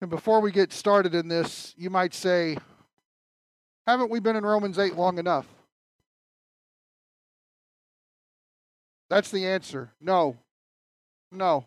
[0.00, 2.56] And before we get started in this, you might say,
[3.86, 5.46] haven't we been in Romans 8 long enough?
[9.10, 9.90] That's the answer.
[10.00, 10.36] No.
[11.30, 11.66] No.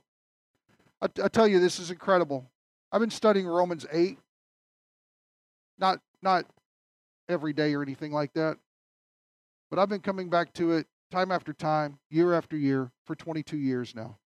[1.02, 2.50] I, I tell you, this is incredible.
[2.92, 4.18] I've been studying Romans 8,
[5.78, 6.46] not, not
[7.30, 8.58] every day or anything like that,
[9.70, 13.58] but I've been coming back to it time after time, year after year, for 22
[13.58, 14.18] years now.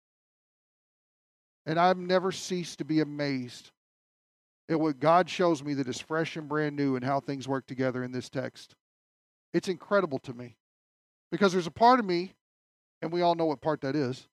[1.65, 3.71] And I've never ceased to be amazed
[4.69, 7.65] at what God shows me that is fresh and brand new and how things work
[7.67, 8.75] together in this text.
[9.53, 10.55] It's incredible to me
[11.31, 12.33] because there's a part of me,
[13.01, 14.27] and we all know what part that is,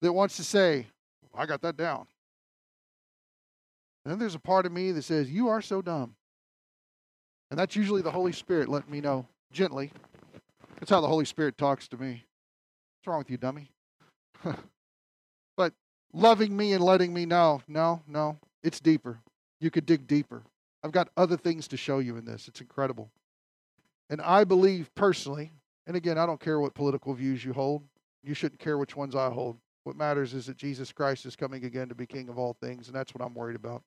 [0.00, 0.86] that wants to say,
[1.34, 2.06] I got that down.
[4.04, 6.14] And then there's a part of me that says, You are so dumb.
[7.50, 9.92] And that's usually the Holy Spirit letting me know gently.
[10.78, 12.24] That's how the Holy Spirit talks to me.
[12.98, 13.70] What's wrong with you, dummy?
[15.56, 15.72] but
[16.12, 19.18] loving me and letting me know, no, no, it's deeper.
[19.60, 20.42] You could dig deeper.
[20.82, 22.48] I've got other things to show you in this.
[22.48, 23.10] It's incredible.
[24.10, 25.52] And I believe personally,
[25.86, 27.82] and again, I don't care what political views you hold.
[28.22, 29.58] You shouldn't care which ones I hold.
[29.84, 32.88] What matters is that Jesus Christ is coming again to be King of all things,
[32.88, 33.82] and that's what I'm worried about.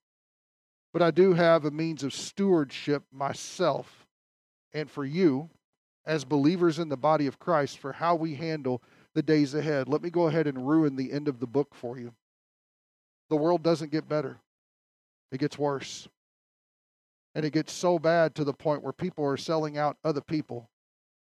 [0.93, 4.05] But I do have a means of stewardship myself
[4.73, 5.49] and for you
[6.05, 8.81] as believers in the body of Christ for how we handle
[9.13, 9.87] the days ahead.
[9.87, 12.13] Let me go ahead and ruin the end of the book for you.
[13.29, 14.37] The world doesn't get better,
[15.31, 16.07] it gets worse.
[17.33, 20.69] And it gets so bad to the point where people are selling out other people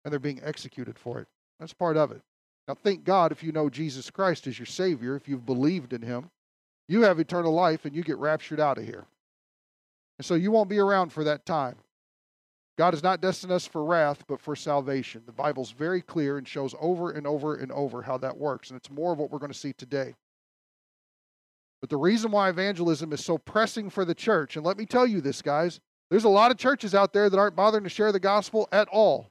[0.05, 1.29] and they're being executed for it.
[1.61, 2.23] That's part of it.
[2.67, 6.03] Now, thank God if you know Jesus Christ as your Savior, if you've believed in
[6.03, 6.31] Him,
[6.89, 9.05] you have eternal life and you get raptured out of here.
[10.19, 11.77] And so you won't be around for that time.
[12.79, 15.23] God has not destined us for wrath, but for salvation.
[15.27, 18.71] The Bible's very clear and shows over and over and over how that works.
[18.71, 20.15] And it's more of what we're going to see today.
[21.81, 25.07] But the reason why evangelism is so pressing for the church, and let me tell
[25.07, 28.13] you this, guys, there's a lot of churches out there that aren't bothering to share
[28.13, 29.29] the gospel at all.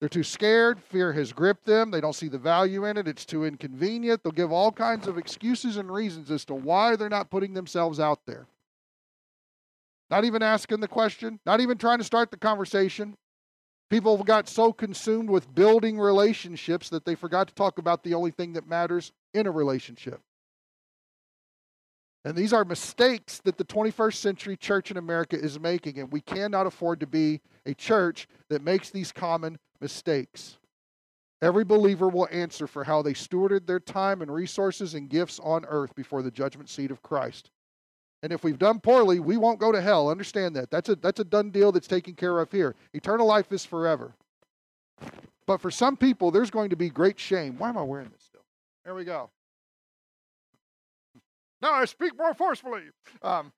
[0.00, 0.80] They're too scared.
[0.80, 1.90] Fear has gripped them.
[1.90, 3.08] They don't see the value in it.
[3.08, 4.22] It's too inconvenient.
[4.22, 7.98] They'll give all kinds of excuses and reasons as to why they're not putting themselves
[7.98, 8.46] out there.
[10.10, 13.16] Not even asking the question, not even trying to start the conversation.
[13.90, 18.14] People have got so consumed with building relationships that they forgot to talk about the
[18.14, 20.20] only thing that matters in a relationship.
[22.24, 26.20] And these are mistakes that the 21st century church in America is making, and we
[26.20, 30.58] cannot afford to be a church that makes these common mistakes.
[31.40, 35.64] Every believer will answer for how they stewarded their time and resources and gifts on
[35.66, 37.50] earth before the judgment seat of Christ.
[38.24, 40.10] And if we've done poorly, we won't go to hell.
[40.10, 40.70] Understand that.
[40.70, 42.74] That's a, that's a done deal that's taken care of here.
[42.92, 44.12] Eternal life is forever.
[45.46, 47.56] But for some people, there's going to be great shame.
[47.58, 48.44] Why am I wearing this still?
[48.84, 49.30] There we go.
[51.60, 52.82] Now I speak more forcefully.
[53.22, 53.52] Um,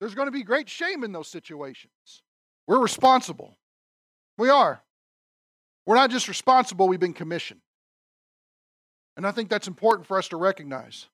[0.00, 2.22] there's going to be great shame in those situations.
[2.66, 3.56] We're responsible.
[4.38, 4.82] We are.
[5.86, 7.60] We're not just responsible, we've been commissioned.
[9.16, 11.08] And I think that's important for us to recognize.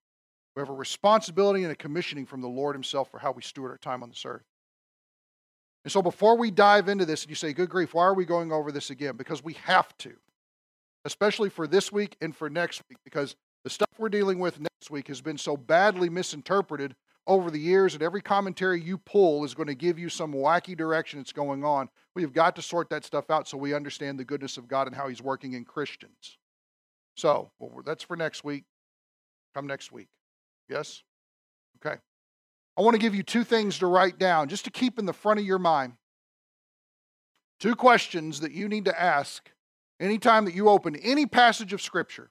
[0.55, 3.71] We have a responsibility and a commissioning from the Lord Himself for how we steward
[3.71, 4.45] our time on this earth.
[5.85, 8.25] And so before we dive into this and you say, good grief, why are we
[8.25, 9.17] going over this again?
[9.17, 10.13] Because we have to,
[11.05, 15.09] especially for this week and for next week, because the stuff we're dealing with week
[15.09, 16.95] has been so badly misinterpreted
[17.27, 20.77] over the years that every commentary you pull is going to give you some wacky
[20.77, 21.89] direction that's going on.
[22.15, 24.97] We've got to sort that stuff out so we understand the goodness of God and
[24.97, 26.39] how He's working in Christians.
[27.17, 28.65] So, well, that's for next week.
[29.55, 30.09] Come next week.
[30.69, 31.03] Yes?
[31.85, 31.97] Okay.
[32.79, 35.13] I want to give you two things to write down just to keep in the
[35.13, 35.95] front of your mind.
[37.61, 39.51] Two questions that you need to ask
[40.01, 42.31] anytime that you open any passage of Scripture.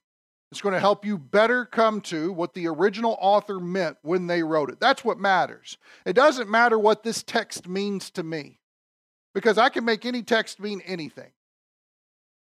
[0.51, 4.43] It's going to help you better come to what the original author meant when they
[4.43, 4.79] wrote it.
[4.79, 5.77] That's what matters.
[6.05, 8.59] It doesn't matter what this text means to me
[9.33, 11.31] because I can make any text mean anything.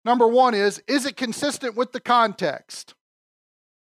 [0.04, 2.94] Number one is, is it consistent with the context?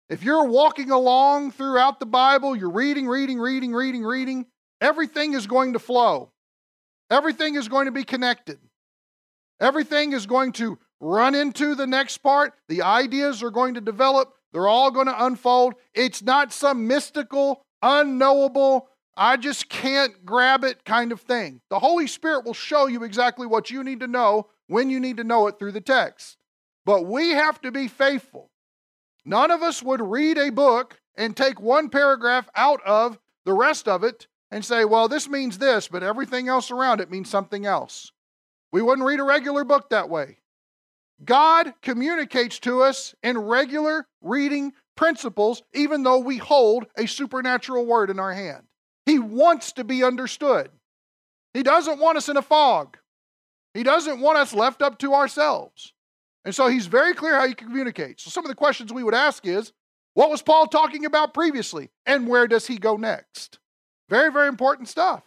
[0.09, 4.47] If you're walking along throughout the Bible, you're reading, reading, reading, reading, reading,
[4.80, 6.30] everything is going to flow.
[7.10, 8.60] Everything is going to be connected.
[9.60, 12.54] Everything is going to run into the next part.
[12.68, 14.34] The ideas are going to develop.
[14.53, 15.74] They're all going to unfold.
[15.94, 21.62] It's not some mystical, unknowable, I just can't grab it kind of thing.
[21.70, 25.16] The Holy Spirit will show you exactly what you need to know when you need
[25.16, 26.36] to know it through the text.
[26.84, 28.50] But we have to be faithful.
[29.24, 33.88] None of us would read a book and take one paragraph out of the rest
[33.88, 37.64] of it and say, well, this means this, but everything else around it means something
[37.64, 38.12] else.
[38.70, 40.38] We wouldn't read a regular book that way.
[41.24, 48.10] God communicates to us in regular reading principles, even though we hold a supernatural word
[48.10, 48.65] in our hand.
[49.07, 50.71] He wants to be understood.
[51.54, 52.98] He doesn't want us in a fog.
[53.72, 55.92] He doesn't want us left up to ourselves.
[56.45, 58.24] And so he's very clear how he communicates.
[58.24, 59.72] So some of the questions we would ask is
[60.15, 61.91] what was Paul talking about previously?
[62.07, 63.59] And where does he go next?
[64.09, 65.22] Very, very important stuff.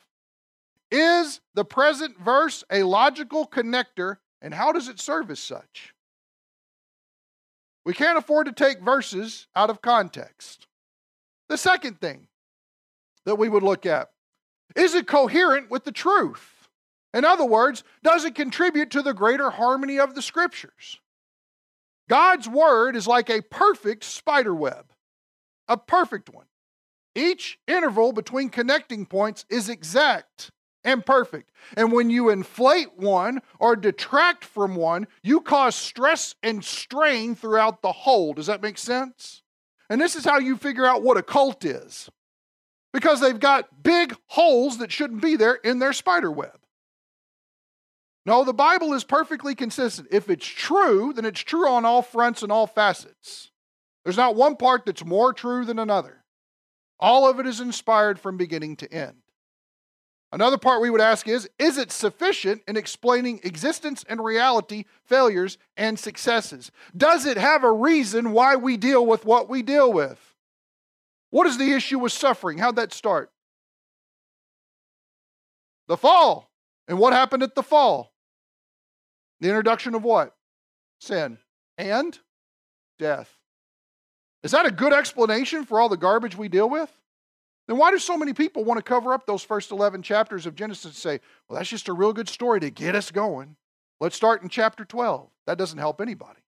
[0.92, 5.94] Is the present verse a logical connector, and how does it serve as such?
[7.86, 10.68] We can't afford to take verses out of context.
[11.48, 12.28] The second thing
[13.26, 14.10] that we would look at
[14.76, 16.68] is it coherent with the truth?
[17.14, 21.00] In other words, does it contribute to the greater harmony of the scriptures?
[22.08, 24.86] God's word is like a perfect spider web,
[25.68, 26.46] a perfect one.
[27.16, 30.52] Each interval between connecting points is exact
[30.84, 31.52] and perfect.
[31.76, 37.82] And when you inflate one or detract from one, you cause stress and strain throughout
[37.82, 38.34] the whole.
[38.34, 39.44] Does that make sense?
[39.90, 42.10] And this is how you figure out what a cult is.
[42.94, 46.58] Because they've got big holes that shouldn't be there in their spider web.
[48.26, 50.08] No, the Bible is perfectly consistent.
[50.12, 53.52] If it's true, then it's true on all fronts and all facets.
[54.04, 56.24] There's not one part that's more true than another.
[57.00, 59.18] All of it is inspired from beginning to end.
[60.32, 65.58] Another part we would ask is Is it sufficient in explaining existence and reality, failures
[65.76, 66.72] and successes?
[66.96, 70.36] Does it have a reason why we deal with what we deal with?
[71.32, 72.58] What is the issue with suffering?
[72.58, 73.32] How'd that start?
[75.88, 76.50] The fall.
[76.88, 78.14] And what happened at the fall?
[79.42, 80.36] The introduction of what?
[81.00, 81.38] Sin
[81.78, 82.18] and
[82.98, 83.36] death.
[84.44, 86.92] Is that a good explanation for all the garbage we deal with?
[87.70, 90.56] Then why do so many people want to cover up those first 11 chapters of
[90.56, 93.58] Genesis and say, well, that's just a real good story to get us going?
[94.00, 95.30] Let's start in chapter 12.
[95.46, 96.40] That doesn't help anybody.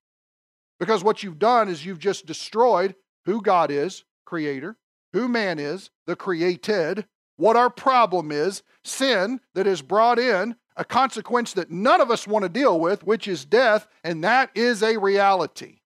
[0.80, 4.76] Because what you've done is you've just destroyed who God is, creator,
[5.12, 10.84] who man is, the created, what our problem is, sin that is brought in, a
[10.84, 14.82] consequence that none of us want to deal with, which is death, and that is
[14.82, 15.81] a reality.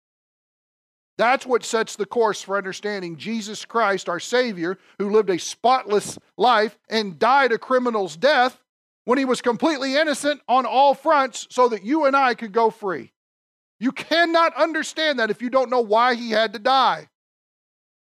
[1.18, 6.18] That's what sets the course for understanding Jesus Christ, our Savior, who lived a spotless
[6.36, 8.62] life and died a criminal's death
[9.06, 12.70] when he was completely innocent on all fronts so that you and I could go
[12.70, 13.12] free.
[13.80, 17.08] You cannot understand that if you don't know why he had to die.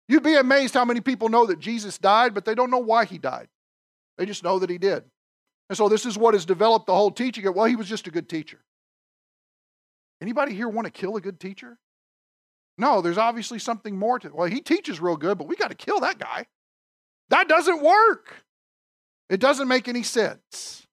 [0.09, 3.05] You'd be amazed how many people know that Jesus died, but they don't know why
[3.05, 3.49] he died.
[4.17, 5.05] They just know that he did.
[5.69, 7.47] And so this is what has developed the whole teaching.
[7.47, 8.59] Of, well, he was just a good teacher.
[10.21, 11.79] Anybody here want to kill a good teacher?
[12.79, 14.31] No, there's obviously something more to.
[14.33, 16.47] Well, he teaches real good, but we got to kill that guy.
[17.29, 18.45] That doesn't work.
[19.29, 20.87] It doesn't make any sense.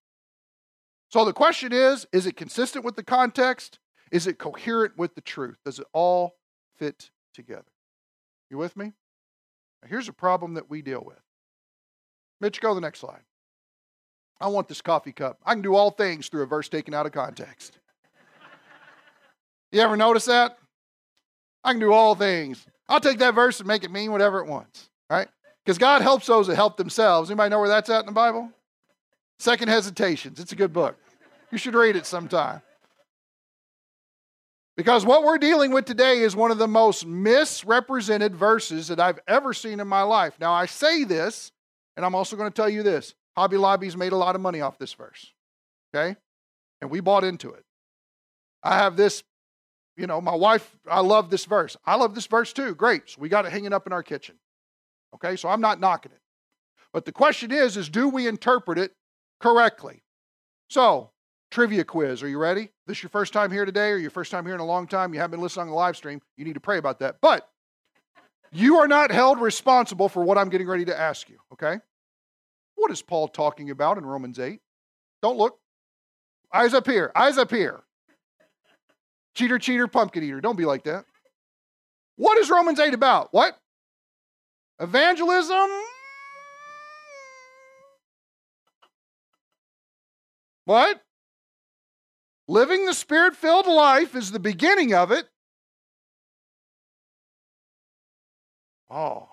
[1.10, 3.80] So the question is is it consistent with the context?
[4.12, 5.58] Is it coherent with the truth?
[5.64, 6.36] Does it all
[6.78, 7.64] fit together?
[8.50, 8.94] You with me?
[9.82, 11.22] Now, here's a problem that we deal with.
[12.42, 13.22] Mitch, go to the next slide.
[14.42, 15.40] I want this coffee cup.
[15.46, 17.80] I can do all things through a verse taken out of context.
[19.72, 20.58] You ever notice that?
[21.66, 22.66] I can do all things.
[22.88, 25.28] I'll take that verse and make it mean whatever it wants, right?
[25.66, 27.32] Because God helps those that help themselves.
[27.32, 28.52] Anybody know where that's at in the Bible?
[29.40, 30.40] Second Hesitations.
[30.40, 30.96] It's a good book.
[31.52, 32.62] You should read it sometime.
[34.78, 39.20] Because what we're dealing with today is one of the most misrepresented verses that I've
[39.28, 40.34] ever seen in my life.
[40.40, 41.52] Now, I say this,
[41.96, 44.62] and I'm also going to tell you this Hobby Lobby's made a lot of money
[44.62, 45.32] off this verse,
[45.96, 46.16] okay?
[46.82, 47.64] And we bought into it.
[48.64, 49.24] I have this,
[49.98, 51.78] you know, my wife, I love this verse.
[51.86, 52.76] I love this verse too.
[52.76, 53.10] Great.
[53.10, 54.36] So we got it hanging up in our kitchen.
[55.14, 56.20] Okay, so I'm not knocking it.
[56.92, 58.94] But the question is, is do we interpret it
[59.40, 60.04] correctly?
[60.70, 61.12] So
[61.56, 62.22] Trivia quiz.
[62.22, 62.68] Are you ready?
[62.86, 65.14] This your first time here today, or your first time here in a long time?
[65.14, 66.22] You haven't been listening on the live stream.
[66.36, 67.16] You need to pray about that.
[67.22, 67.48] But
[68.52, 71.78] you are not held responsible for what I'm getting ready to ask you, okay?
[72.76, 74.60] What is Paul talking about in Romans 8?
[75.22, 75.58] Don't look.
[76.54, 77.14] Eyes up here.
[77.16, 77.85] Eyes up here.
[79.36, 80.42] Cheater, cheater, pumpkin eater.
[80.42, 81.06] Don't be like that.
[82.16, 83.34] What is Romans 8 about?
[83.34, 83.58] What?
[84.80, 85.70] Evangelism?
[90.64, 91.02] What?
[92.48, 95.28] Living the spirit filled life is the beginning of it.
[98.90, 99.28] Oh.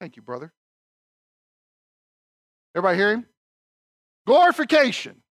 [0.00, 0.52] Thank you, brother.
[2.74, 3.26] Everybody hear him?
[4.28, 5.22] Glorification.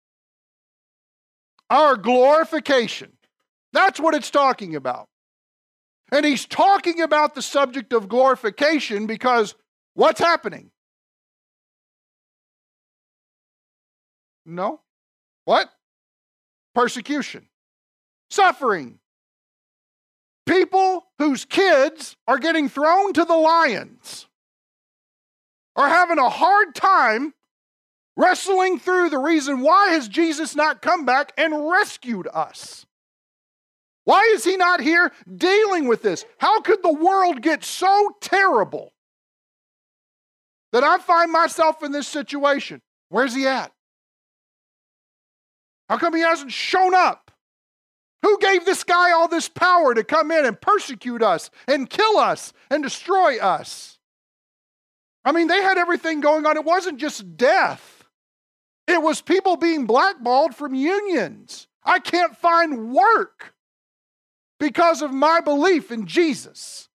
[1.68, 3.12] Our glorification.
[3.74, 5.06] That's what it's talking about.
[6.10, 9.54] And he's talking about the subject of glorification because
[9.92, 10.70] what's happening?
[14.46, 14.80] No.
[15.44, 15.68] What?
[16.74, 17.48] Persecution.
[18.30, 18.98] suffering.
[20.46, 24.26] People whose kids are getting thrown to the lions
[25.76, 27.34] are having a hard time
[28.16, 32.86] wrestling through the reason why has Jesus not come back and rescued us?
[34.04, 36.24] Why is he not here dealing with this?
[36.38, 38.92] How could the world get so terrible
[40.72, 42.80] that I find myself in this situation?
[43.08, 43.72] Where's he at?
[45.88, 47.30] How come he hasn't shown up?
[48.22, 52.16] Who gave this guy all this power to come in and persecute us and kill
[52.18, 53.98] us and destroy us?
[55.24, 56.56] I mean, they had everything going on.
[56.56, 57.95] It wasn't just death,
[58.86, 61.66] it was people being blackballed from unions.
[61.84, 63.54] I can't find work
[64.58, 66.88] because of my belief in Jesus.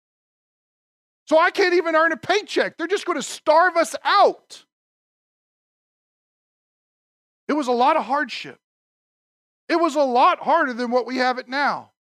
[1.25, 2.77] So I can't even earn a paycheck.
[2.77, 4.65] They're just going to starve us out.
[7.47, 8.59] It was a lot of hardship.
[9.69, 11.91] It was a lot harder than what we have it now.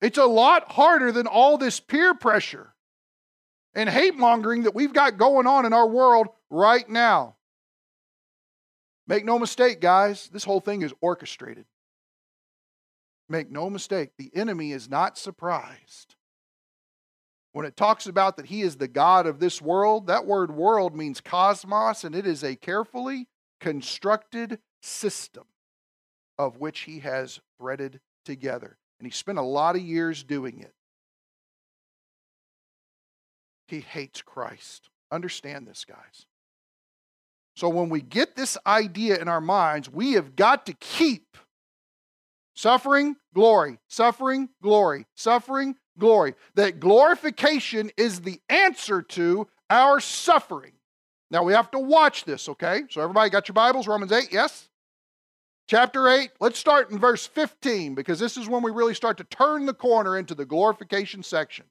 [0.00, 2.74] It's a lot harder than all this peer pressure
[3.74, 7.36] and hate mongering that we've got going on in our world right now.
[9.06, 11.66] Make no mistake, guys, this whole thing is orchestrated.
[13.28, 16.14] Make no mistake, the enemy is not surprised.
[17.52, 20.94] When it talks about that he is the God of this world, that word world
[20.94, 23.28] means cosmos, and it is a carefully
[23.60, 25.44] constructed system
[26.38, 28.78] of which he has threaded together.
[28.98, 30.74] And he spent a lot of years doing it.
[33.68, 34.88] He hates Christ.
[35.10, 36.26] Understand this, guys.
[37.54, 41.32] So when we get this idea in our minds, we have got to keep
[42.54, 46.34] Suffering, glory, suffering, glory, suffering, glory.
[46.54, 50.72] That glorification is the answer to our suffering.
[51.30, 52.82] Now we have to watch this, okay?
[52.90, 53.88] So everybody got your Bibles?
[53.88, 54.68] Romans 8, yes?
[55.66, 59.24] Chapter 8, let's start in verse 15 because this is when we really start to
[59.24, 61.64] turn the corner into the glorification section.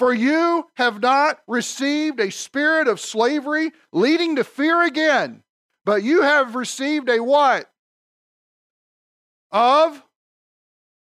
[0.00, 5.42] For you have not received a spirit of slavery leading to fear again,
[5.84, 7.70] but you have received a what?
[9.52, 10.02] of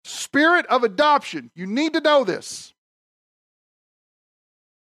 [0.06, 1.52] spirit of adoption.
[1.56, 2.74] You need to know this.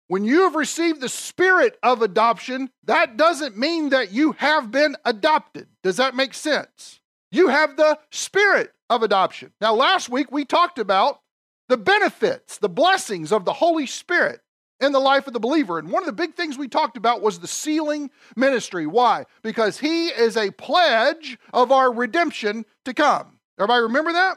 [0.09, 4.95] When you have received the spirit of adoption, that doesn't mean that you have been
[5.07, 5.69] adopted.
[5.83, 7.01] Does that make sense?
[7.31, 9.53] You have the spirit of adoption.
[9.59, 11.22] Now, last week we talked about
[11.73, 14.41] the benefits, the blessings of the Holy Spirit
[14.79, 15.79] in the life of the believer.
[15.79, 18.87] And one of the big things we talked about was the sealing ministry.
[18.87, 19.25] Why?
[19.41, 23.39] Because he is a pledge of our redemption to come.
[23.59, 24.37] Everybody remember that?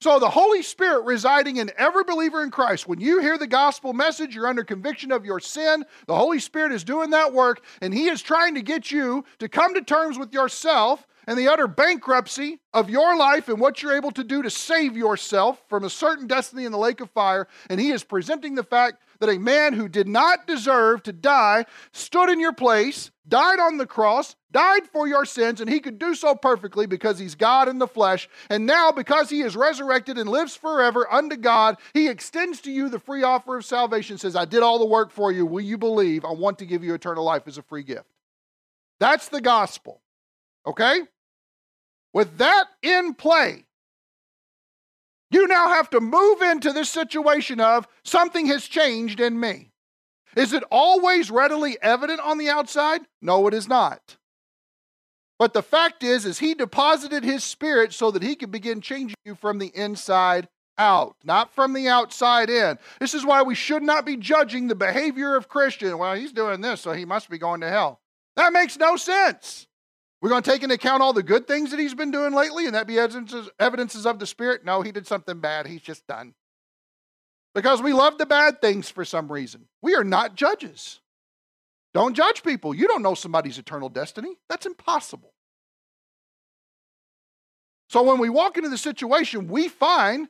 [0.00, 3.92] So, the Holy Spirit residing in every believer in Christ, when you hear the gospel
[3.92, 5.84] message, you're under conviction of your sin.
[6.08, 9.48] The Holy Spirit is doing that work, and He is trying to get you to
[9.48, 13.96] come to terms with yourself and the utter bankruptcy of your life and what you're
[13.96, 17.48] able to do to save yourself from a certain destiny in the lake of fire.
[17.68, 21.66] And He is presenting the fact that a man who did not deserve to die
[21.92, 25.98] stood in your place, died on the cross, died for your sins, and he could
[25.98, 28.28] do so perfectly because he's God in the flesh.
[28.48, 32.88] And now, because he is resurrected and lives forever unto God, he extends to you
[32.88, 35.46] the free offer of salvation, says, I did all the work for you.
[35.46, 36.24] Will you believe?
[36.24, 38.06] I want to give you eternal life as a free gift.
[38.98, 40.00] That's the gospel.
[40.66, 41.00] Okay?
[42.16, 43.66] With that in play,
[45.30, 49.72] you now have to move into this situation of something has changed in me.
[50.34, 53.02] Is it always readily evident on the outside?
[53.20, 54.16] No, it is not.
[55.38, 59.16] But the fact is is he deposited his spirit so that he could begin changing
[59.26, 62.78] you from the inside out, not from the outside in.
[62.98, 65.98] This is why we should not be judging the behavior of Christian.
[65.98, 68.00] Well, he's doing this, so he must be going to hell.
[68.36, 69.66] That makes no sense.
[70.20, 72.66] We're going to take into account all the good things that he's been doing lately
[72.66, 74.64] and that be evidences, evidences of the Spirit?
[74.64, 75.66] No, he did something bad.
[75.66, 76.34] He's just done.
[77.54, 79.66] Because we love the bad things for some reason.
[79.82, 81.00] We are not judges.
[81.94, 82.74] Don't judge people.
[82.74, 84.36] You don't know somebody's eternal destiny.
[84.48, 85.32] That's impossible.
[87.88, 90.28] So when we walk into the situation, we find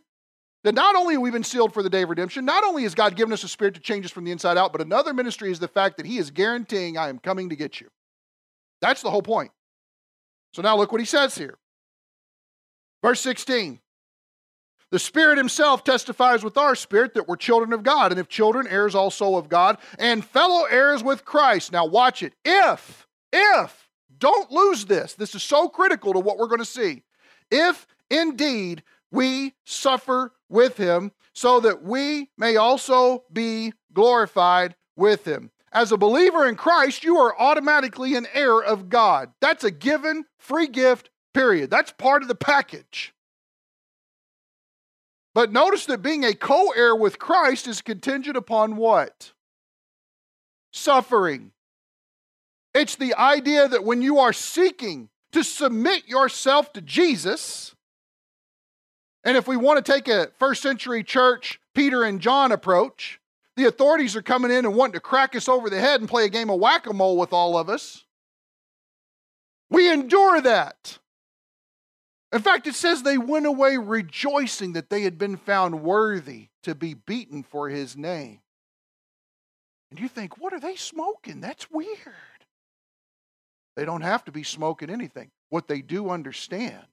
[0.63, 2.95] that not only have we been sealed for the day of redemption, not only has
[2.95, 5.51] God given us a spirit to change us from the inside out, but another ministry
[5.51, 7.89] is the fact that He is guaranteeing, I am coming to get you.
[8.81, 9.51] That's the whole point.
[10.57, 11.59] So now look what he says here.
[13.03, 13.79] Verse 16
[14.91, 18.67] The Spirit Himself testifies with our spirit that we're children of God, and if children,
[18.67, 21.73] heirs also of God, and fellow heirs with Christ.
[21.73, 22.33] Now watch it.
[22.43, 25.13] If, if, don't lose this.
[25.13, 27.03] This is so critical to what we're going to see.
[27.51, 35.51] If indeed we suffer with Him, so that we may also be glorified with Him.
[35.77, 39.31] As a believer in Christ, you are automatically an heir of God.
[39.41, 41.69] That's a given, free gift, Period.
[41.69, 43.13] That's part of the package.
[45.35, 49.33] But notice that being a co heir with Christ is contingent upon what?
[50.73, 51.53] Suffering.
[52.73, 57.75] It's the idea that when you are seeking to submit yourself to Jesus,
[59.25, 63.21] and if we want to take a first century church, Peter and John approach,
[63.57, 66.27] the authorities are coming in and wanting to crack us over the head and play
[66.27, 68.05] a game of whack a mole with all of us.
[69.71, 70.99] We endure that.
[72.33, 76.75] In fact, it says they went away rejoicing that they had been found worthy to
[76.75, 78.41] be beaten for his name.
[79.91, 81.41] And you think, what are they smoking?
[81.41, 81.97] That's weird.
[83.77, 85.31] They don't have to be smoking anything.
[85.49, 86.87] What they do understand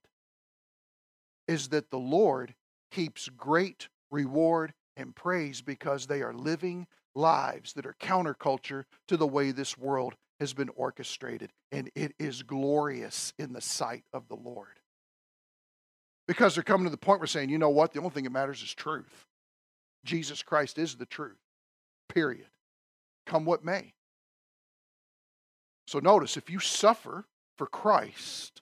[1.47, 2.53] is that the Lord
[2.91, 9.27] keeps great reward and praise because they are living lives that are counterculture to the
[9.27, 11.51] way this world has been orchestrated.
[11.71, 14.79] And it is glorious in the sight of the Lord.
[16.27, 17.93] Because they're coming to the point where saying, you know what?
[17.93, 19.25] The only thing that matters is truth.
[20.05, 21.39] Jesus Christ is the truth,
[22.09, 22.47] period.
[23.25, 23.93] Come what may.
[25.87, 27.25] So notice if you suffer
[27.57, 28.61] for Christ,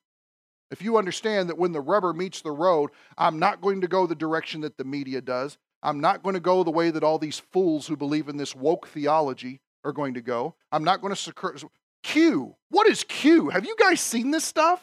[0.69, 4.07] if you understand that when the rubber meets the road, I'm not going to go
[4.07, 5.57] the direction that the media does.
[5.83, 8.55] I'm not going to go the way that all these fools who believe in this
[8.55, 10.55] woke theology are going to go.
[10.71, 11.55] I'm not going to secure.
[12.03, 12.55] Q.
[12.69, 13.49] What is Q?
[13.49, 14.81] Have you guys seen this stuff?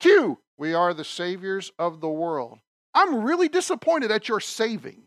[0.00, 0.38] Q.
[0.56, 2.58] We are the saviors of the world.
[2.94, 5.02] I'm really disappointed at your saving.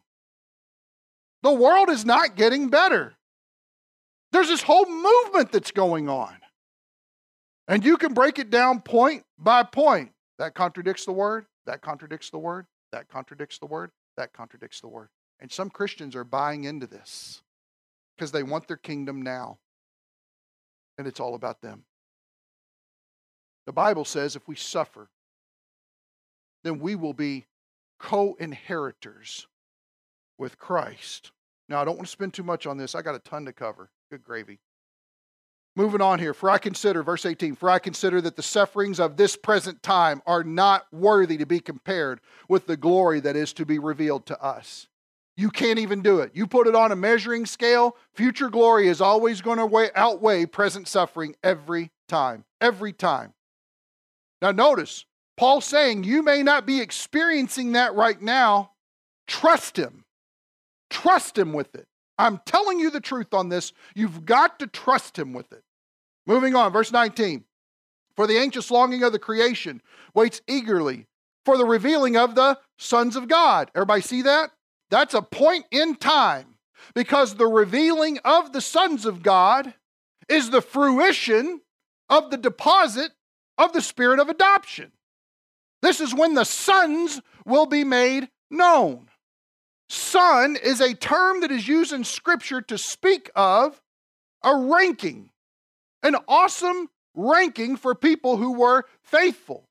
[1.44, 3.14] The world is not getting better.
[4.32, 6.36] There's this whole movement that's going on.
[7.68, 10.12] And you can break it down point by point.
[10.40, 11.46] That contradicts the word.
[11.66, 12.66] That contradicts the word.
[12.92, 13.92] That contradicts the word.
[14.18, 15.10] That contradicts the word.
[15.40, 17.42] And some Christians are buying into this
[18.16, 19.60] because they want their kingdom now.
[20.98, 21.84] And it's all about them.
[23.68, 25.10] The Bible says if we suffer,
[26.64, 27.46] then we will be
[28.00, 29.48] co inheritors
[30.38, 31.32] with Christ.
[31.70, 32.96] Now, I don't want to spend too much on this.
[32.96, 33.90] I got a ton to cover.
[34.10, 34.60] Good gravy.
[35.78, 39.16] Moving on here, for I consider, verse 18, for I consider that the sufferings of
[39.16, 43.64] this present time are not worthy to be compared with the glory that is to
[43.64, 44.88] be revealed to us.
[45.36, 46.32] You can't even do it.
[46.34, 50.88] You put it on a measuring scale, future glory is always going to outweigh present
[50.88, 52.44] suffering every time.
[52.60, 53.36] Every time.
[54.42, 55.06] Now, notice,
[55.38, 58.72] Paul saying you may not be experiencing that right now.
[59.28, 60.06] Trust Him.
[60.90, 61.86] Trust Him with it.
[62.18, 63.74] I'm telling you the truth on this.
[63.94, 65.62] You've got to trust Him with it.
[66.28, 67.46] Moving on, verse 19.
[68.16, 69.82] For the anxious longing of the creation
[70.14, 71.08] waits eagerly
[71.46, 73.72] for the revealing of the sons of God.
[73.74, 74.52] Everybody see that?
[74.90, 76.56] That's a point in time
[76.94, 79.74] because the revealing of the sons of God
[80.28, 81.62] is the fruition
[82.10, 83.12] of the deposit
[83.58, 84.92] of the spirit of adoption.
[85.82, 89.08] This is when the sons will be made known.
[89.90, 93.82] Son is a term that is used in Scripture to speak of
[94.44, 95.30] a ranking
[96.04, 99.66] an awesome ranking for people who were faithful.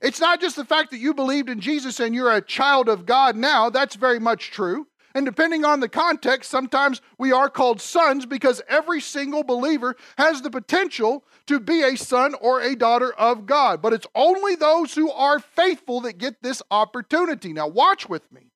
[0.00, 3.06] It's not just the fact that you believed in Jesus and you're a child of
[3.06, 4.86] God now, that's very much true.
[5.14, 10.40] And depending on the context, sometimes we are called sons because every single believer has
[10.40, 13.82] the potential to be a son or a daughter of God.
[13.82, 17.52] But it's only those who are faithful that get this opportunity.
[17.52, 18.48] Now, watch with me.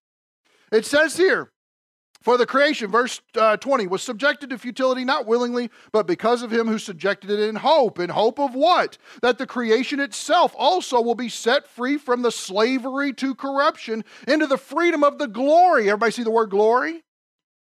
[0.72, 1.50] It says here,
[2.26, 6.52] for the creation, verse uh, 20, was subjected to futility not willingly, but because of
[6.52, 8.00] him who subjected it in hope.
[8.00, 8.98] In hope of what?
[9.22, 14.48] That the creation itself also will be set free from the slavery to corruption into
[14.48, 15.82] the freedom of the glory.
[15.82, 17.04] Everybody see the word glory?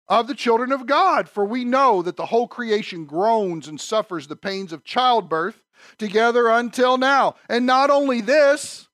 [0.07, 1.29] Of the children of God.
[1.29, 5.61] For we know that the whole creation groans and suffers the pains of childbirth
[5.99, 7.35] together until now.
[7.49, 8.87] And not only this,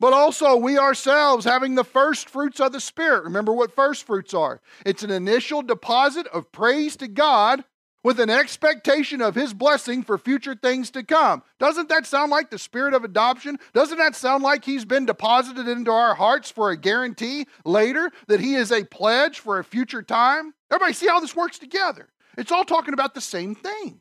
[0.00, 3.24] but also we ourselves having the first fruits of the Spirit.
[3.24, 7.64] Remember what first fruits are it's an initial deposit of praise to God
[8.02, 11.42] with an expectation of His blessing for future things to come.
[11.58, 13.58] Doesn't that sound like the spirit of adoption?
[13.74, 18.40] Doesn't that sound like He's been deposited into our hearts for a guarantee later that
[18.40, 20.54] He is a pledge for a future time?
[20.70, 22.08] Everybody see how this works together.
[22.38, 24.00] It's all talking about the same thing.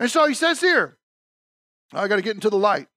[0.00, 0.98] And so He says here,
[1.92, 2.88] I got to get into the light.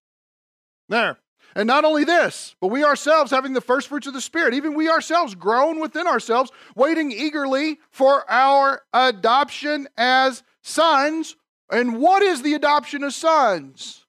[0.89, 1.17] There.
[1.55, 4.73] And not only this, but we ourselves having the first fruits of the Spirit, even
[4.73, 11.35] we ourselves groan within ourselves, waiting eagerly for our adoption as sons.
[11.69, 14.05] And what is the adoption of sons?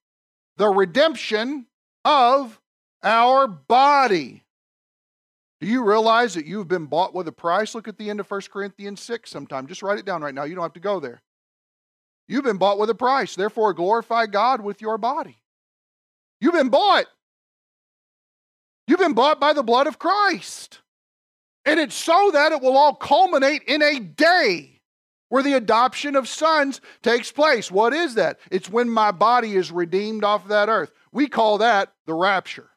[0.57, 1.67] The redemption
[2.05, 2.61] of
[3.03, 4.45] our body.
[5.61, 7.75] Do you realize that you've been bought with a price?
[7.75, 9.69] Look at the end of 1 Corinthians 6 sometime.
[9.69, 10.43] Just write it down right now.
[10.43, 11.23] You don't have to go there.
[12.27, 13.35] You've been bought with a price.
[13.35, 15.39] Therefore, glorify God with your body.
[16.41, 17.07] You've been bought.
[18.87, 20.81] You've been bought by the blood of Christ.
[21.65, 24.81] And it's so that it will all culminate in a day
[25.29, 27.71] where the adoption of sons takes place.
[27.71, 28.39] What is that?
[28.51, 30.93] It's when my body is redeemed off that earth.
[31.13, 32.69] We call that the rapture.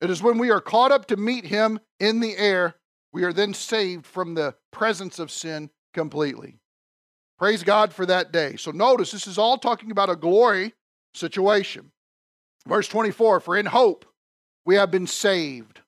[0.00, 2.76] It is when we are caught up to meet him in the air,
[3.12, 6.58] we are then saved from the presence of sin completely.
[7.38, 8.56] Praise God for that day.
[8.56, 10.74] So notice this is all talking about a glory
[11.14, 11.92] situation.
[12.66, 14.04] Verse 24 For in hope
[14.68, 15.80] we have been saved.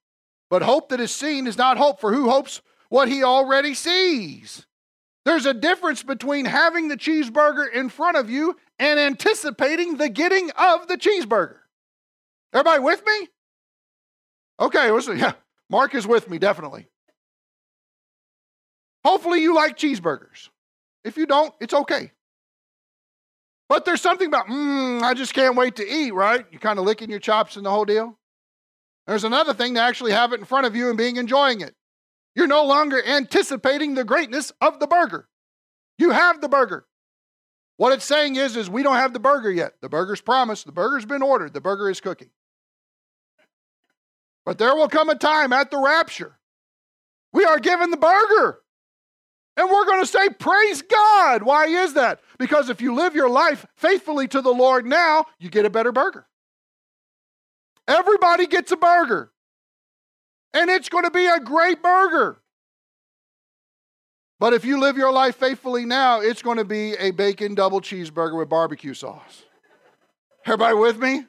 [0.49, 4.65] But hope that is seen is not hope, for who hopes what he already sees?
[5.27, 10.51] There's a difference between having the cheeseburger in front of you and anticipating the getting
[10.53, 11.57] of the cheeseburger.
[12.55, 13.29] Everybody with me?
[14.59, 15.35] Okay, listen, yeah,
[15.69, 16.89] Mark is with me, definitely.
[19.05, 20.49] Hopefully, you like cheeseburgers.
[21.05, 22.13] If you don't, it's okay.
[23.69, 26.47] But there's something about, mmm, I just can't wait to eat, right?
[26.51, 28.17] You're kind of licking your chops and the whole deal.
[29.11, 31.75] There's another thing to actually have it in front of you and being enjoying it.
[32.37, 35.27] You're no longer anticipating the greatness of the burger.
[35.99, 36.87] You have the burger.
[37.77, 39.73] What it's saying is, is we don't have the burger yet.
[39.83, 40.65] The burger's promised.
[40.65, 41.55] The burger's been ordered.
[41.55, 42.31] The burger is cooking.
[44.47, 46.39] But there will come a time at the rapture.
[47.33, 48.61] We are given the burger.
[49.57, 51.43] And we're going to say, Praise God.
[51.43, 52.21] Why is that?
[52.39, 55.91] Because if you live your life faithfully to the Lord now, you get a better
[55.91, 56.29] burger.
[57.91, 59.33] Everybody gets a burger.
[60.55, 62.41] And it's going to be a great burger.
[64.39, 67.81] But if you live your life faithfully now, it's going to be a bacon double
[67.81, 69.45] cheeseburger with barbecue sauce.
[70.47, 71.27] Everybody with me?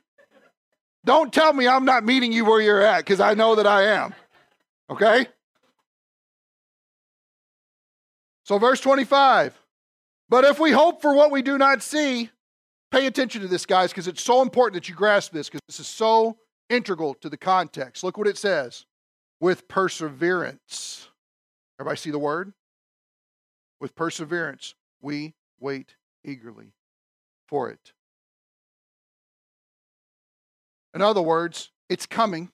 [1.04, 3.84] Don't tell me I'm not meeting you where you're at because I know that I
[3.86, 4.14] am.
[4.90, 5.26] Okay?
[8.44, 9.58] So, verse 25.
[10.30, 12.30] But if we hope for what we do not see,
[12.92, 15.80] pay attention to this, guys, because it's so important that you grasp this because this
[15.80, 16.38] is so
[16.72, 18.04] integral to the context.
[18.04, 18.86] Look what it says
[19.40, 21.10] with perseverance.
[21.80, 22.54] Everybody see the word?
[23.80, 26.74] With perseverance, we wait eagerly
[27.48, 27.94] for it.
[30.94, 32.52] In other words, it's coming,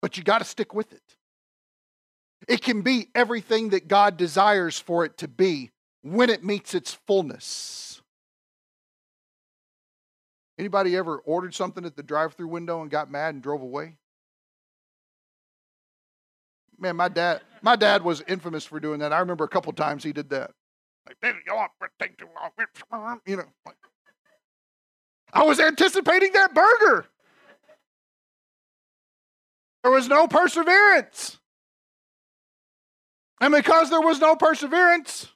[0.00, 1.02] but you got to stick with it.
[2.48, 5.70] It can be everything that God desires for it to be
[6.02, 7.91] when it meets its fullness.
[10.62, 13.96] Anybody ever ordered something at the drive-through window and got mad and drove away?
[16.78, 19.12] Man, my dad, my dad was infamous for doing that.
[19.12, 20.52] I remember a couple times he did that.
[21.04, 21.16] Like,
[23.26, 23.42] you know,
[25.32, 27.06] I was anticipating that burger.
[29.82, 31.40] There was no perseverance.
[33.40, 35.31] And because there was no perseverance,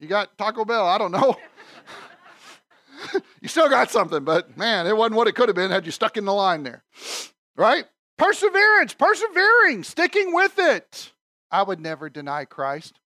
[0.00, 0.86] you got Taco Bell.
[0.86, 1.36] I don't know.
[3.40, 5.92] you still got something, but man, it wasn't what it could have been had you
[5.92, 6.82] stuck in the line there.
[7.56, 7.84] Right?
[8.16, 11.12] Perseverance, persevering, sticking with it.
[11.50, 12.98] I would never deny Christ.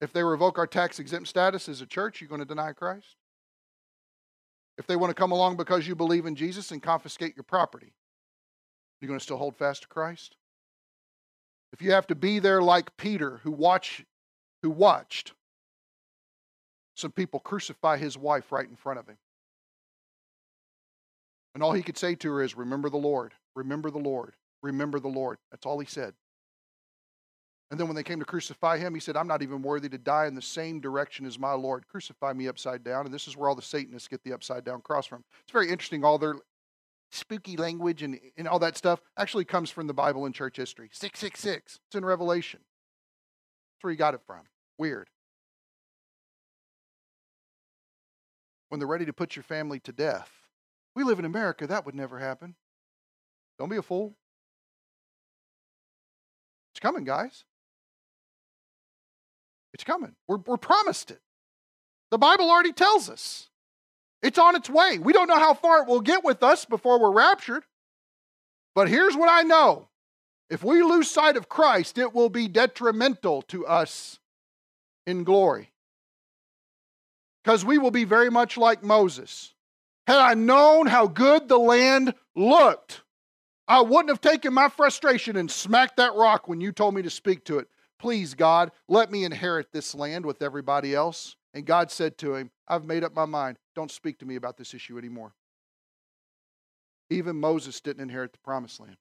[0.00, 3.16] If they revoke our tax exempt status as a church, you're going to deny Christ?
[4.78, 7.92] If they want to come along because you believe in Jesus and confiscate your property,
[9.00, 10.36] you're going to still hold fast to Christ?
[11.72, 14.04] If you have to be there like Peter, who watch,
[14.62, 15.32] who watched
[16.94, 19.16] some people crucify his wife right in front of him.
[21.54, 25.00] And all he could say to her is, Remember the Lord, remember the Lord, remember
[25.00, 25.38] the Lord.
[25.50, 26.14] That's all he said.
[27.70, 29.96] And then when they came to crucify him, he said, I'm not even worthy to
[29.96, 31.88] die in the same direction as my Lord.
[31.88, 33.06] Crucify me upside down.
[33.06, 35.24] And this is where all the Satanists get the upside down cross from.
[35.42, 36.36] It's very interesting, all their
[37.10, 40.90] spooky language and, and all that stuff actually comes from the Bible and church history.
[40.92, 41.78] 666.
[41.86, 42.60] It's in Revelation.
[43.82, 44.42] Where he got it from.
[44.78, 45.08] Weird.
[48.68, 50.30] When they're ready to put your family to death.
[50.94, 52.54] We live in America, that would never happen.
[53.58, 54.14] Don't be a fool.
[56.72, 57.44] It's coming, guys.
[59.74, 60.14] It's coming.
[60.28, 61.20] We're, we're promised it.
[62.10, 63.48] The Bible already tells us.
[64.22, 64.98] It's on its way.
[64.98, 67.64] We don't know how far it will get with us before we're raptured.
[68.74, 69.88] But here's what I know
[70.52, 74.20] if we lose sight of Christ, it will be detrimental to us
[75.06, 75.72] in glory.
[77.42, 79.54] Because we will be very much like Moses.
[80.06, 83.00] Had I known how good the land looked,
[83.66, 87.08] I wouldn't have taken my frustration and smacked that rock when you told me to
[87.08, 87.68] speak to it.
[87.98, 91.34] Please, God, let me inherit this land with everybody else.
[91.54, 93.56] And God said to him, I've made up my mind.
[93.74, 95.32] Don't speak to me about this issue anymore.
[97.08, 98.98] Even Moses didn't inherit the promised land.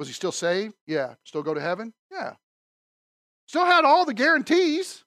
[0.00, 0.74] Was he still saved?
[0.86, 1.16] Yeah.
[1.24, 1.92] Still go to heaven?
[2.10, 2.32] Yeah.
[3.46, 5.04] Still had all the guarantees.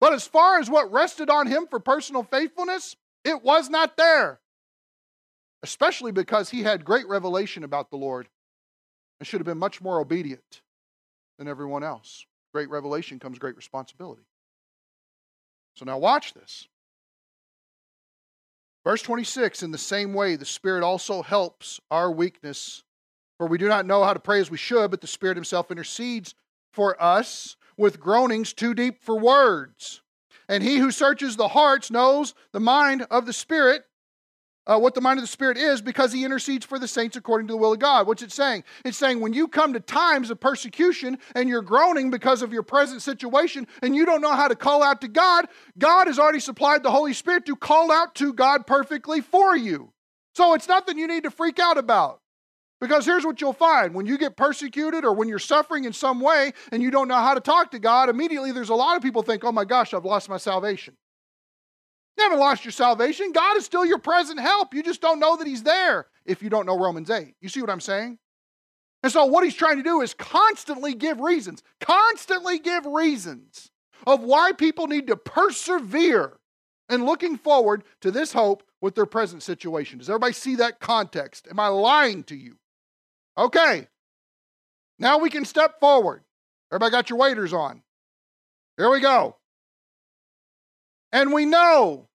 [0.00, 4.38] But as far as what rested on him for personal faithfulness, it was not there.
[5.64, 8.28] Especially because he had great revelation about the Lord
[9.18, 10.62] and should have been much more obedient
[11.36, 12.24] than everyone else.
[12.54, 14.22] Great revelation comes great responsibility.
[15.74, 16.68] So now watch this.
[18.84, 22.84] Verse 26 In the same way, the Spirit also helps our weakness.
[23.40, 25.70] For we do not know how to pray as we should, but the Spirit Himself
[25.70, 26.34] intercedes
[26.74, 30.02] for us with groanings too deep for words.
[30.46, 33.84] And He who searches the hearts knows the mind of the Spirit
[34.66, 37.48] uh, what the mind of the Spirit is because he intercedes for the saints according
[37.48, 38.06] to the will of God.
[38.06, 38.62] What's it saying?
[38.84, 42.62] It's saying when you come to times of persecution and you're groaning because of your
[42.62, 45.46] present situation and you don't know how to call out to God,
[45.78, 49.94] God has already supplied the Holy Spirit to call out to God perfectly for you.
[50.34, 52.20] So it's nothing you need to freak out about.
[52.80, 56.20] Because here's what you'll find when you get persecuted or when you're suffering in some
[56.20, 59.02] way and you don't know how to talk to God, immediately there's a lot of
[59.02, 60.96] people think, oh my gosh, I've lost my salvation.
[62.16, 63.32] You haven't lost your salvation.
[63.32, 64.74] God is still your present help.
[64.74, 67.34] You just don't know that He's there if you don't know Romans 8.
[67.40, 68.18] You see what I'm saying?
[69.02, 73.70] And so, what He's trying to do is constantly give reasons, constantly give reasons
[74.06, 76.38] of why people need to persevere
[76.88, 79.98] and looking forward to this hope with their present situation.
[79.98, 81.46] Does everybody see that context?
[81.50, 82.56] Am I lying to you?
[83.36, 83.86] Okay.
[84.98, 86.22] Now we can step forward.
[86.70, 87.82] Everybody got your waders on.
[88.76, 89.36] Here we go.
[91.12, 92.08] And we know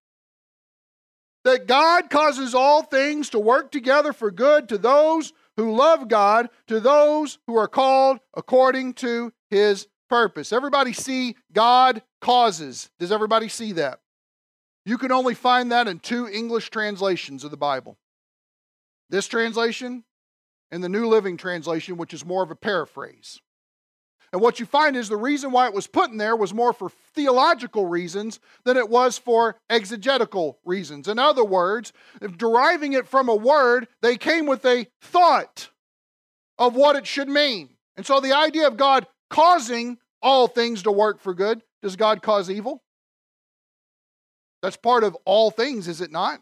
[1.43, 6.49] that God causes all things to work together for good to those who love God,
[6.67, 10.51] to those who are called according to his purpose.
[10.51, 12.89] Everybody see God causes.
[12.99, 13.99] Does everybody see that?
[14.86, 17.97] You can only find that in two English translations of the Bible.
[19.10, 20.04] This translation
[20.71, 23.39] and the New Living Translation, which is more of a paraphrase.
[24.34, 26.73] And what you find is the reason why it was put in there was more
[26.73, 31.08] for theological reasons than it was for exegetical reasons.
[31.08, 31.93] In other words,
[32.36, 35.69] deriving it from a word, they came with a thought
[36.58, 37.69] of what it should mean.
[37.95, 42.21] And so the idea of God causing all things to work for good, does God
[42.21, 42.84] cause evil?
[44.62, 46.41] That's part of all things, is it not?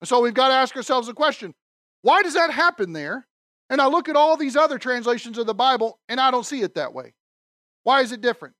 [0.00, 1.54] And so we've got to ask ourselves a question
[2.02, 3.26] why does that happen there?
[3.68, 6.62] And I look at all these other translations of the Bible and I don't see
[6.62, 7.14] it that way.
[7.84, 8.54] Why is it different?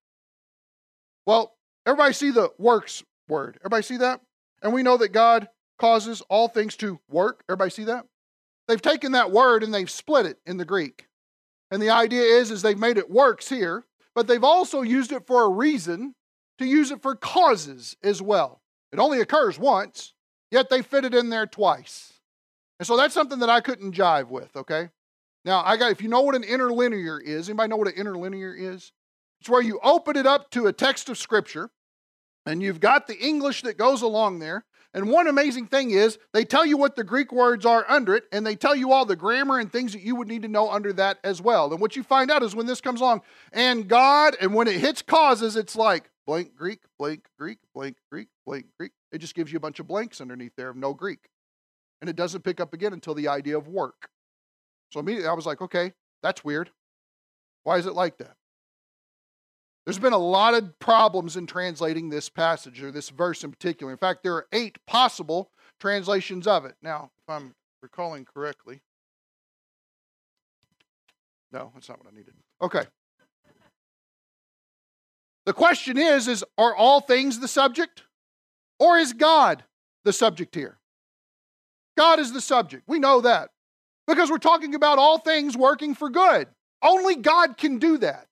[1.27, 3.59] Well, everybody see the works word.
[3.61, 4.21] Everybody see that?
[4.63, 5.49] And we know that God
[5.79, 7.43] causes all things to work.
[7.49, 8.07] Everybody see that?
[8.69, 11.07] They've taken that word and they've split it in the Greek.
[11.71, 15.27] And the idea is is they've made it works here, but they've also used it
[15.27, 16.15] for a reason
[16.59, 18.61] to use it for causes as well.
[18.93, 20.15] It only occurs once,
[20.51, 22.13] yet they fit it in there twice.
[22.81, 24.89] And so that's something that I couldn't jive with, okay?
[25.45, 28.55] Now, I got if you know what an interlinear is, anybody know what an interlinear
[28.55, 28.91] is?
[29.41, 31.71] It's where you open it up to a text of scripture
[32.47, 34.65] and you've got the English that goes along there.
[34.95, 38.25] And one amazing thing is they tell you what the Greek words are under it,
[38.33, 40.69] and they tell you all the grammar and things that you would need to know
[40.69, 41.71] under that as well.
[41.71, 44.81] And what you find out is when this comes along, and God, and when it
[44.81, 48.91] hits causes, it's like blank Greek, blank Greek, blank Greek, blank Greek.
[49.13, 51.29] It just gives you a bunch of blanks underneath there of no Greek.
[52.01, 54.09] And it doesn't pick up again until the idea of work.
[54.93, 56.71] So immediately I was like, okay, that's weird.
[57.65, 58.37] Why is it like that?
[59.85, 63.93] There's been a lot of problems in translating this passage or this verse in particular.
[63.93, 66.75] In fact, there are eight possible translations of it.
[66.83, 68.81] Now, if I'm recalling correctly,
[71.53, 72.35] no, that's not what I needed.
[72.63, 72.85] Okay.
[75.47, 78.05] The question is is are all things the subject
[78.79, 79.65] or is God
[80.05, 80.80] the subject here?
[82.01, 82.85] God is the subject.
[82.87, 83.51] We know that
[84.07, 86.49] because we're talking about all things working for good.
[86.81, 88.27] Only God can do that.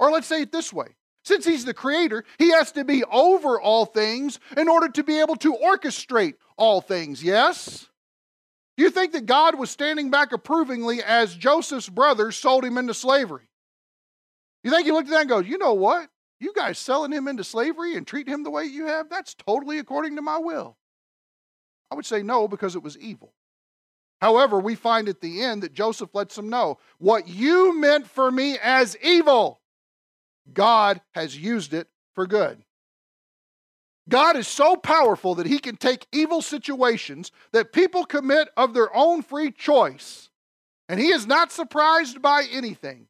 [0.00, 0.88] Or let's say it this way
[1.22, 5.20] since He's the creator, He has to be over all things in order to be
[5.20, 7.86] able to orchestrate all things, yes?
[8.76, 12.92] Do you think that God was standing back approvingly as Joseph's brothers sold him into
[12.92, 13.50] slavery?
[14.64, 16.08] You think he looked at that and goes, you know what?
[16.40, 19.78] You guys selling him into slavery and treat him the way you have, that's totally
[19.78, 20.76] according to my will.
[21.90, 23.32] I would say no because it was evil.
[24.20, 28.30] However, we find at the end that Joseph lets them know what you meant for
[28.30, 29.60] me as evil,
[30.52, 32.62] God has used it for good.
[34.08, 38.94] God is so powerful that he can take evil situations that people commit of their
[38.94, 40.28] own free choice,
[40.88, 43.06] and he is not surprised by anything.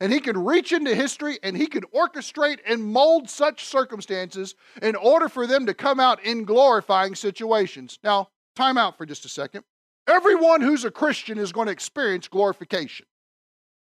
[0.00, 4.94] And he can reach into history and he can orchestrate and mold such circumstances in
[4.94, 7.98] order for them to come out in glorifying situations.
[8.04, 9.64] Now, time out for just a second.
[10.06, 13.06] Everyone who's a Christian is going to experience glorification.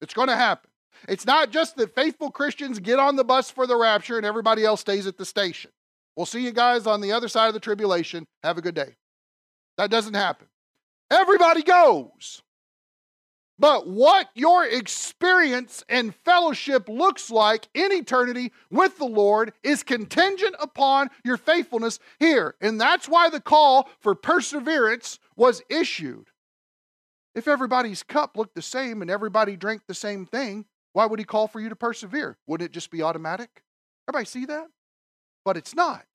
[0.01, 0.69] It's going to happen.
[1.07, 4.65] It's not just that faithful Christians get on the bus for the rapture and everybody
[4.65, 5.71] else stays at the station.
[6.15, 8.25] We'll see you guys on the other side of the tribulation.
[8.43, 8.95] Have a good day.
[9.77, 10.47] That doesn't happen.
[11.11, 12.41] Everybody goes.
[13.59, 20.55] But what your experience and fellowship looks like in eternity with the Lord is contingent
[20.59, 22.55] upon your faithfulness here.
[22.61, 26.27] And that's why the call for perseverance was issued.
[27.33, 31.25] If everybody's cup looked the same and everybody drank the same thing, why would he
[31.25, 32.37] call for you to persevere?
[32.47, 33.63] Wouldn't it just be automatic?
[34.07, 34.67] Everybody see that?
[35.45, 36.05] But it's not.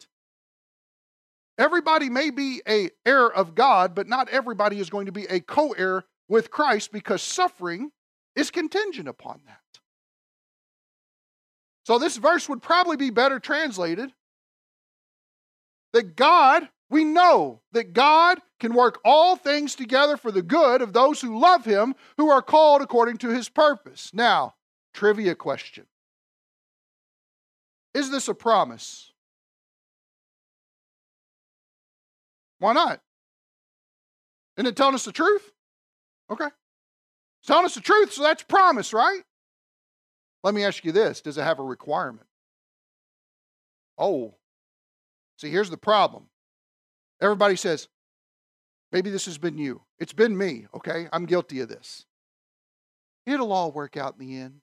[1.58, 5.40] Everybody may be a heir of God, but not everybody is going to be a
[5.40, 7.92] co-heir with Christ because suffering
[8.34, 9.58] is contingent upon that.
[11.84, 14.10] So this verse would probably be better translated
[15.92, 20.94] that God, we know that God can work all things together for the good of
[20.94, 24.10] those who love him, who are called according to his purpose.
[24.14, 24.54] Now,
[24.94, 25.84] trivia question
[27.92, 29.12] Is this a promise?
[32.58, 33.02] Why not?
[34.56, 35.51] Isn't it telling us the truth?
[36.30, 36.46] Okay.
[36.46, 39.22] It's telling us the truth, so that's promise, right?
[40.42, 42.26] Let me ask you this Does it have a requirement?
[43.98, 44.34] Oh,
[45.38, 46.26] see, here's the problem.
[47.20, 47.88] Everybody says,
[48.90, 49.82] maybe this has been you.
[50.00, 51.08] It's been me, okay?
[51.12, 52.06] I'm guilty of this.
[53.26, 54.60] It'll all work out in the end.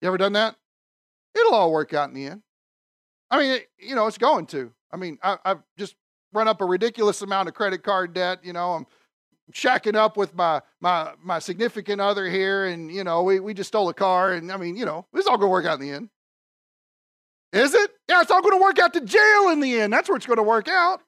[0.00, 0.56] You ever done that?
[1.34, 2.42] It'll all work out in the end.
[3.30, 4.72] I mean, it, you know, it's going to.
[4.90, 5.94] I mean, I, have just
[6.32, 8.40] run up a ridiculous amount of credit card debt.
[8.42, 8.86] You know, I'm
[9.52, 13.68] shacking up with my my my significant other here, and you know, we we just
[13.68, 15.92] stole a car, and I mean, you know, is all to work out in the
[15.92, 16.08] end.
[17.52, 17.90] Is it?
[18.08, 19.92] Yeah, it's all to work out to jail in the end.
[19.92, 21.02] That's where it's to work out.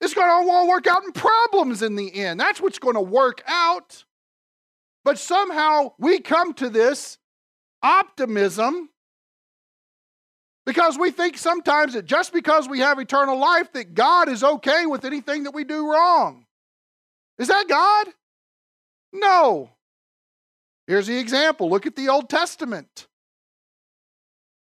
[0.00, 2.38] It's to all work out in problems in the end.
[2.38, 4.04] That's what's to work out.
[5.04, 7.18] But somehow we come to this
[7.82, 8.90] optimism
[10.66, 14.86] because we think sometimes that just because we have eternal life, that God is okay
[14.86, 16.46] with anything that we do wrong.
[17.38, 18.06] Is that God?
[19.12, 19.70] No.
[20.86, 23.06] Here's the example look at the Old Testament.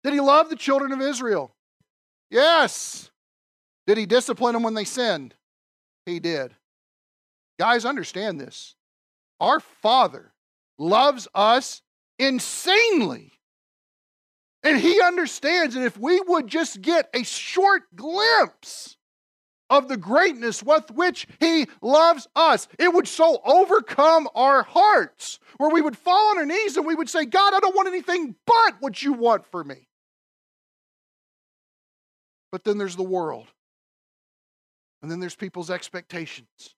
[0.04, 1.54] Did he love the children of Israel?
[2.30, 3.12] Yes.
[3.86, 5.34] Did he discipline them when they sinned?
[6.06, 6.56] He did.
[7.60, 8.76] Guys, understand this.
[9.40, 10.32] Our Father
[10.78, 11.82] loves us
[12.18, 13.39] insanely.
[14.70, 18.98] And he understands that if we would just get a short glimpse
[19.68, 25.72] of the greatness with which he loves us, it would so overcome our hearts where
[25.72, 28.36] we would fall on our knees and we would say, God, I don't want anything
[28.46, 29.88] but what you want for me.
[32.52, 33.48] But then there's the world.
[35.02, 36.76] And then there's people's expectations.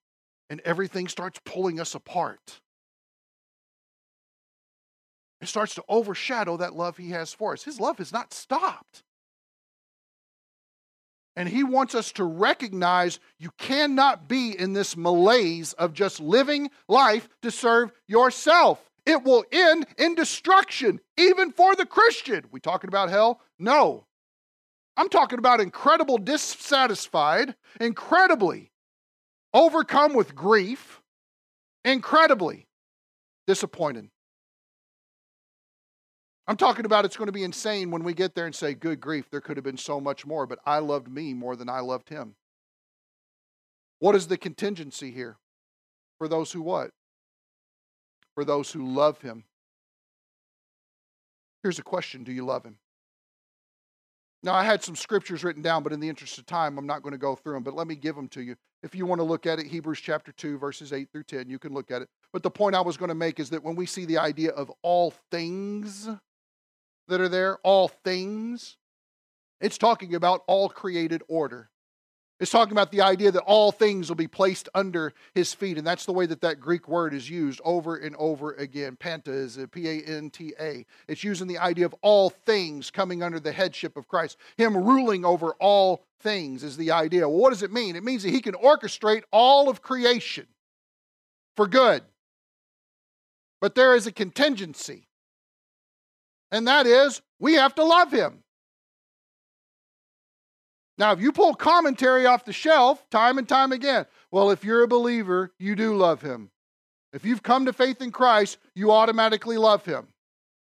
[0.48, 2.60] And everything starts pulling us apart.
[5.42, 7.64] It starts to overshadow that love he has for us.
[7.64, 9.02] His love has not stopped.
[11.34, 16.70] And he wants us to recognize you cannot be in this malaise of just living
[16.88, 18.88] life to serve yourself.
[19.04, 22.44] It will end in destruction, even for the Christian.
[22.52, 23.40] We talking about hell?
[23.58, 24.06] No.
[24.96, 28.70] I'm talking about incredible dissatisfied, incredibly
[29.52, 31.00] overcome with grief,
[31.84, 32.68] incredibly
[33.48, 34.11] disappointed.
[36.48, 39.00] I'm talking about it's going to be insane when we get there and say, Good
[39.00, 41.80] grief, there could have been so much more, but I loved me more than I
[41.80, 42.34] loved him.
[44.00, 45.36] What is the contingency here?
[46.18, 46.90] For those who what?
[48.34, 49.44] For those who love him.
[51.62, 52.78] Here's a question Do you love him?
[54.44, 57.02] Now, I had some scriptures written down, but in the interest of time, I'm not
[57.02, 58.56] going to go through them, but let me give them to you.
[58.82, 61.60] If you want to look at it, Hebrews chapter 2, verses 8 through 10, you
[61.60, 62.08] can look at it.
[62.32, 64.50] But the point I was going to make is that when we see the idea
[64.50, 66.08] of all things,
[67.08, 68.76] that are there, all things.
[69.60, 71.70] It's talking about all created order.
[72.40, 75.78] It's talking about the idea that all things will be placed under his feet.
[75.78, 78.96] And that's the way that that Greek word is used over and over again.
[78.96, 80.84] Panta is P A N T A.
[81.06, 84.38] It's using the idea of all things coming under the headship of Christ.
[84.56, 87.28] Him ruling over all things is the idea.
[87.28, 87.94] Well, what does it mean?
[87.94, 90.48] It means that he can orchestrate all of creation
[91.54, 92.02] for good.
[93.60, 95.06] But there is a contingency
[96.52, 98.44] and that is we have to love him.
[100.98, 104.84] Now, if you pull commentary off the shelf time and time again, well, if you're
[104.84, 106.50] a believer, you do love him.
[107.12, 110.08] If you've come to faith in Christ, you automatically love him.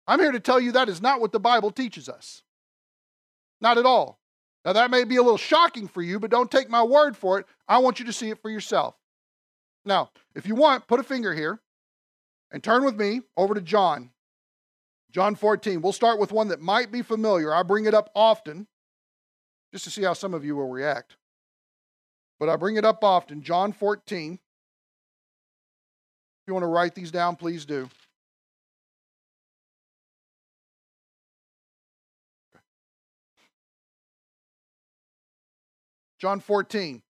[0.07, 2.43] I'm here to tell you that is not what the Bible teaches us.
[3.61, 4.21] Not at all.
[4.65, 7.39] Now, that may be a little shocking for you, but don't take my word for
[7.39, 7.47] it.
[7.67, 8.95] I want you to see it for yourself.
[9.85, 11.61] Now, if you want, put a finger here
[12.51, 14.11] And turn with me over to John.
[15.11, 15.81] John 14.
[15.81, 17.55] We'll start with one that might be familiar.
[17.55, 18.67] I bring it up often
[19.73, 21.17] just to see how some of you will react.
[22.39, 23.43] But I bring it up often.
[23.43, 24.35] John 14.
[24.35, 24.41] If
[26.47, 27.89] you want to write these down, please do.
[36.19, 37.03] John 14.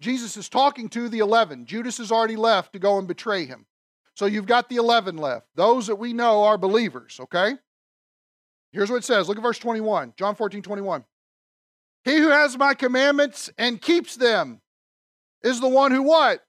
[0.00, 1.66] Jesus is talking to the 11.
[1.66, 3.66] Judas has already left to go and betray him.
[4.16, 5.46] So you've got the 11 left.
[5.54, 7.52] Those that we know are believers, okay?
[8.72, 9.28] Here's what it says.
[9.28, 10.14] Look at verse 21.
[10.16, 11.04] John 14, 21.
[12.04, 14.62] He who has my commandments and keeps them
[15.42, 16.42] is the one who what?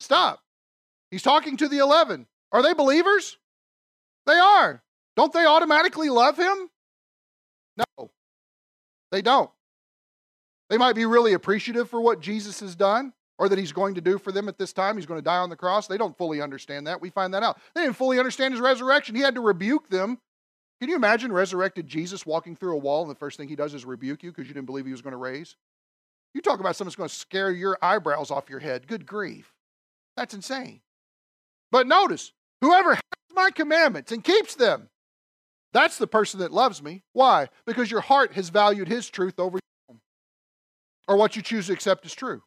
[0.00, 0.40] Stop.
[1.10, 2.26] He's talking to the 11.
[2.50, 3.38] Are they believers?
[4.26, 4.82] They are.
[5.16, 6.68] Don't they automatically love him?
[7.76, 8.10] No.
[9.12, 9.50] They don't.
[10.68, 14.00] They might be really appreciative for what Jesus has done or that he's going to
[14.00, 14.96] do for them at this time.
[14.96, 15.86] He's going to die on the cross.
[15.86, 17.00] They don't fully understand that.
[17.00, 17.58] We find that out.
[17.74, 19.16] They didn't fully understand his resurrection.
[19.16, 20.18] He had to rebuke them.
[20.80, 23.74] Can you imagine resurrected Jesus walking through a wall and the first thing he does
[23.74, 25.56] is rebuke you because you didn't believe he was going to raise?
[26.34, 28.86] You talk about something that's going to scare your eyebrows off your head.
[28.86, 29.52] Good grief.
[30.16, 30.80] That's insane.
[31.70, 33.02] But notice, whoever has
[33.34, 34.88] my commandments and keeps them,
[35.72, 37.02] that's the person that loves me.
[37.12, 37.48] Why?
[37.66, 40.00] Because your heart has valued his truth over your own,
[41.08, 42.42] or what you choose to accept as true.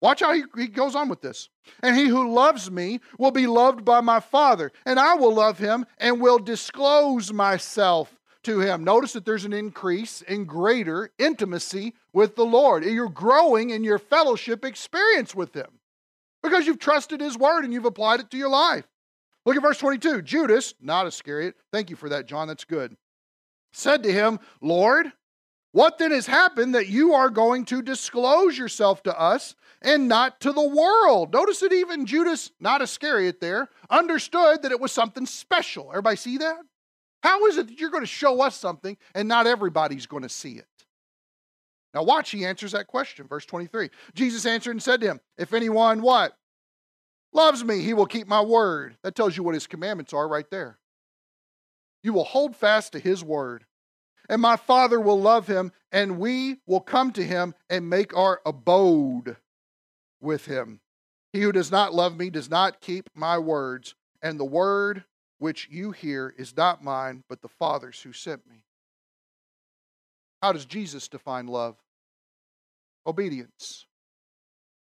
[0.00, 1.48] Watch how he, he goes on with this.
[1.82, 5.58] And he who loves me will be loved by my Father, and I will love
[5.58, 8.84] him and will disclose myself to him.
[8.84, 12.84] Notice that there's an increase in greater intimacy with the Lord.
[12.84, 15.80] You're growing in your fellowship experience with him
[16.42, 18.86] because you've trusted his word and you've applied it to your life.
[19.44, 20.22] Look at verse 22.
[20.22, 22.96] Judas, not Iscariot, thank you for that, John, that's good,
[23.72, 25.12] said to him, Lord,
[25.72, 30.40] what then has happened that you are going to disclose yourself to us and not
[30.40, 31.32] to the world?
[31.32, 35.90] Notice that even Judas, not Iscariot there, understood that it was something special.
[35.90, 36.58] Everybody see that?
[37.22, 40.28] How is it that you're going to show us something and not everybody's going to
[40.28, 40.66] see it?
[41.94, 43.26] Now watch, he answers that question.
[43.26, 43.90] Verse 23.
[44.14, 46.36] Jesus answered and said to him, If anyone what?
[47.32, 48.96] loves me, he will keep my word.
[49.02, 50.78] That tells you what his commandments are right there.
[52.02, 53.64] You will hold fast to his word.
[54.30, 58.40] And my Father will love him, and we will come to him and make our
[58.46, 59.36] abode
[60.22, 60.80] with him.
[61.34, 65.04] He who does not love me does not keep my words, and the word
[65.38, 68.64] which you hear is not mine, but the Father's who sent me.
[70.40, 71.76] How does Jesus define love?
[73.06, 73.84] Obedience.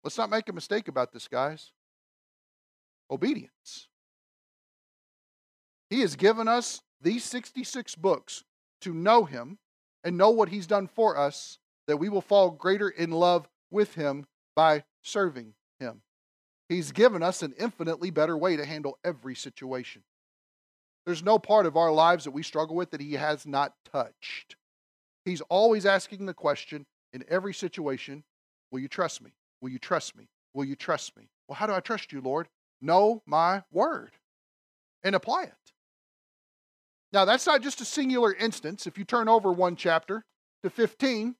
[0.05, 1.72] Let's not make a mistake about this, guys
[3.11, 3.89] obedience.
[5.89, 8.45] He has given us these 66 books
[8.81, 9.59] to know Him
[10.05, 13.95] and know what He's done for us, that we will fall greater in love with
[13.95, 16.03] Him by serving Him.
[16.68, 20.03] He's given us an infinitely better way to handle every situation.
[21.05, 24.57] There's no part of our lives that we struggle with that He has not touched.
[25.24, 28.24] He's always asking the question in every situation
[28.70, 29.33] Will you trust me?
[29.61, 30.28] Will you trust me?
[30.55, 31.28] Will you trust me?
[31.49, 32.49] Well, how do I trust you, Lord?
[32.81, 34.12] know my word
[35.03, 35.72] and apply it.
[37.12, 38.86] Now, that's not just a singular instance.
[38.86, 40.24] If you turn over one chapter
[40.62, 41.34] to 15,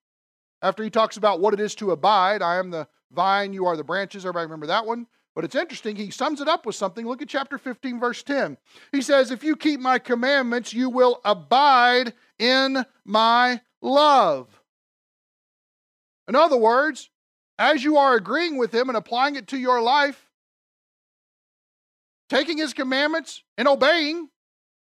[0.63, 3.77] after he talks about what it is to abide, I am the vine, you are
[3.77, 4.25] the branches.
[4.25, 5.07] Everybody remember that one?
[5.35, 7.07] But it's interesting, he sums it up with something.
[7.07, 8.59] Look at chapter 15, verse 10.
[8.91, 14.61] He says, If you keep my commandments, you will abide in my love.
[16.27, 17.11] In other words,
[17.59, 20.31] as you are agreeing with him and applying it to your life,
[22.29, 24.29] taking his commandments and obeying,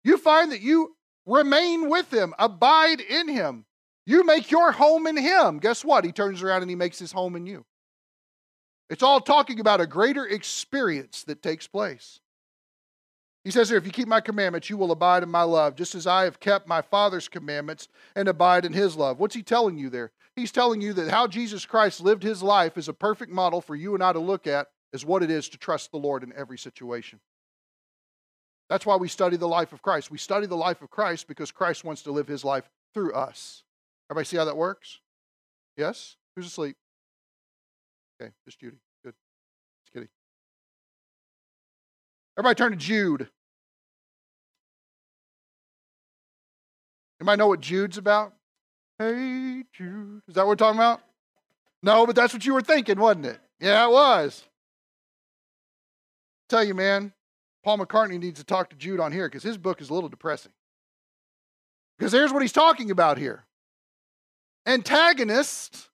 [0.08, 0.96] you find that you
[1.26, 3.66] remain with him, abide in him.
[4.06, 5.60] You make your home in him.
[5.60, 6.06] Guess what?
[6.06, 7.66] He turns around and he makes his home in you.
[8.90, 12.22] It's all talking about a greater experience that takes place.
[13.44, 15.94] He says here, if you keep my commandments, you will abide in my love, just
[15.94, 19.20] as I have kept my Father's commandments and abide in his love.
[19.20, 20.12] What's he telling you there?
[20.36, 23.76] He's telling you that how Jesus Christ lived his life is a perfect model for
[23.76, 26.32] you and I to look at as what it is to trust the Lord in
[26.34, 27.20] every situation.
[28.70, 30.12] That's why we study the life of Christ.
[30.12, 33.64] We study the life of Christ because Christ wants to live his life through us.
[34.10, 35.00] Everybody see how that works?
[35.78, 36.16] Yes?
[36.36, 36.76] Who's asleep?
[38.22, 38.78] Okay, just Judy.
[39.04, 39.14] Good.
[39.84, 40.10] Just kidding.
[42.38, 43.30] Everybody turn to Jude.
[47.20, 48.34] Anybody know what Jude's about?
[49.00, 50.22] Hey, Jude.
[50.28, 51.02] Is that what we're talking about?
[51.82, 53.40] No, but that's what you were thinking, wasn't it?
[53.60, 54.44] Yeah, it was.
[56.50, 57.14] tell you, man,
[57.68, 60.08] Paul McCartney needs to talk to Jude on here because his book is a little
[60.08, 60.54] depressing.
[62.00, 63.44] Because here's what he's talking about here
[64.66, 65.90] antagonists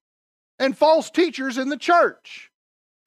[0.59, 2.51] and false teachers in the church.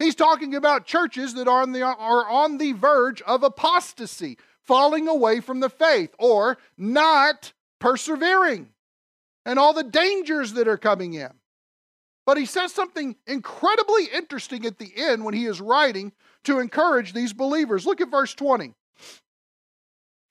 [0.00, 5.06] He's talking about churches that are on the, are on the verge of apostasy, falling
[5.06, 8.70] away from the faith, or not persevering,
[9.44, 11.30] and all the dangers that are coming in.
[12.26, 16.12] But he says something incredibly interesting at the end when he is writing
[16.44, 17.86] to encourage these believers.
[17.86, 18.74] Look at verse 20.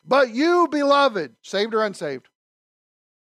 [0.06, 2.28] But you, beloved, saved or unsaved?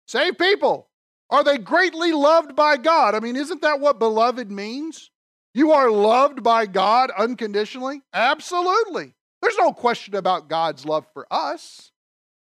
[0.08, 0.90] Saved people.
[1.30, 3.16] Are they greatly loved by God?
[3.16, 5.12] I mean, isn't that what beloved means?
[5.54, 8.02] You are loved by God unconditionally?
[8.14, 9.14] Absolutely.
[9.42, 11.92] There's no question about God's love for us.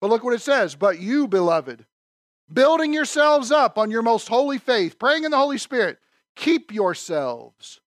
[0.00, 0.74] But look what it says.
[0.74, 1.84] But you, beloved,
[2.52, 5.98] building yourselves up on your most holy faith, praying in the Holy Spirit,
[6.36, 7.80] keep yourselves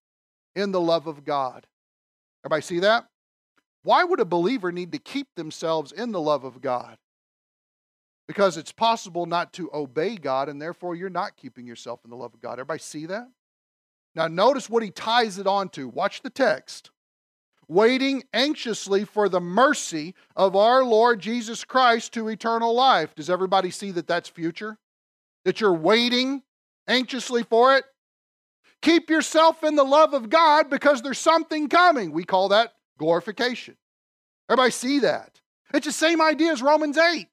[0.56, 1.68] in the love of God.
[2.44, 3.08] Everybody see that?
[3.84, 6.98] Why would a believer need to keep themselves in the love of God?
[8.28, 12.16] Because it's possible not to obey God, and therefore you're not keeping yourself in the
[12.16, 12.54] love of God.
[12.54, 13.28] Everybody see that?
[14.16, 15.88] Now, notice what he ties it on to.
[15.88, 16.90] Watch the text.
[17.68, 23.16] Waiting anxiously for the mercy of our Lord Jesus Christ to eternal life.
[23.16, 24.78] Does everybody see that that's future?
[25.46, 26.44] That you're waiting
[26.88, 27.86] anxiously for it?
[28.82, 32.12] Keep yourself in the love of God because there's something coming.
[32.12, 33.76] We call that glorification.
[34.48, 35.42] Everybody see that?
[35.74, 37.28] It's the same idea as Romans 8.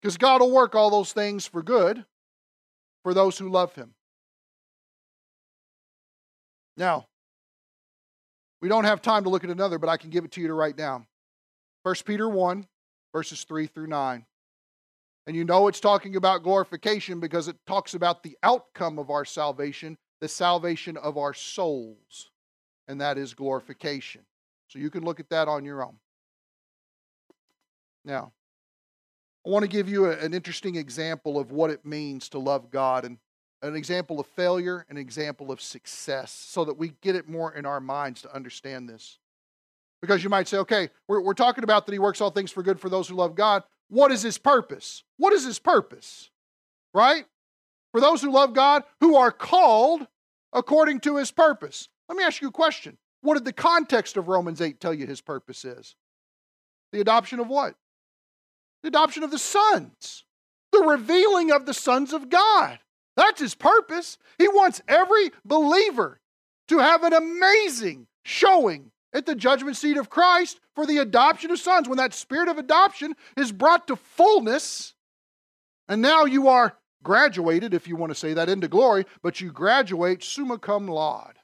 [0.00, 2.04] Because God will work all those things for good
[3.02, 3.94] for those who love Him.
[6.76, 7.06] Now,
[8.62, 10.46] we don't have time to look at another, but I can give it to you
[10.46, 11.06] to write down.
[11.82, 12.64] 1 Peter 1,
[13.12, 14.24] verses 3 through 9.
[15.26, 19.24] And you know it's talking about glorification because it talks about the outcome of our
[19.24, 22.30] salvation, the salvation of our souls,
[22.86, 24.22] and that is glorification.
[24.68, 25.96] So you can look at that on your own.
[28.04, 28.32] Now,
[29.44, 33.04] I want to give you an interesting example of what it means to love God
[33.04, 33.18] and
[33.62, 37.64] an example of failure, an example of success, so that we get it more in
[37.64, 39.18] our minds to understand this.
[40.00, 42.62] Because you might say, okay, we're, we're talking about that He works all things for
[42.62, 43.62] good for those who love God.
[43.88, 45.04] What is his purpose?
[45.18, 46.30] What is his purpose?
[46.94, 47.26] Right?
[47.92, 50.06] For those who love God, who are called
[50.52, 51.88] according to his purpose.
[52.08, 52.96] Let me ask you a question.
[53.20, 55.94] What did the context of Romans 8 tell you his purpose is?
[56.92, 57.74] The adoption of what?
[58.82, 60.24] The adoption of the sons,
[60.72, 62.78] the revealing of the sons of God.
[63.16, 64.18] That's his purpose.
[64.38, 66.20] He wants every believer
[66.68, 71.58] to have an amazing showing at the judgment seat of Christ for the adoption of
[71.58, 71.88] sons.
[71.88, 74.94] When that spirit of adoption is brought to fullness,
[75.88, 79.52] and now you are graduated, if you want to say that, into glory, but you
[79.52, 81.38] graduate summa cum laude.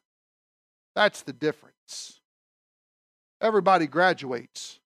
[0.95, 2.21] That's the difference.
[3.41, 4.81] Everybody graduates.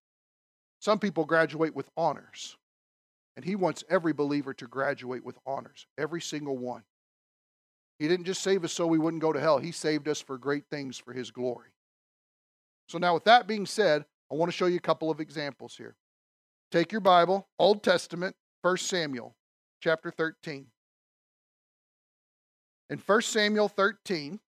[0.81, 2.57] Some people graduate with honors.
[3.37, 6.83] And he wants every believer to graduate with honors, every single one.
[7.99, 10.37] He didn't just save us so we wouldn't go to hell, he saved us for
[10.37, 11.71] great things for his glory.
[12.89, 15.77] So, now with that being said, I want to show you a couple of examples
[15.77, 15.95] here.
[16.71, 19.35] Take your Bible, Old Testament, 1 Samuel
[19.81, 20.67] chapter 13.
[22.91, 24.41] In 1 Samuel 13,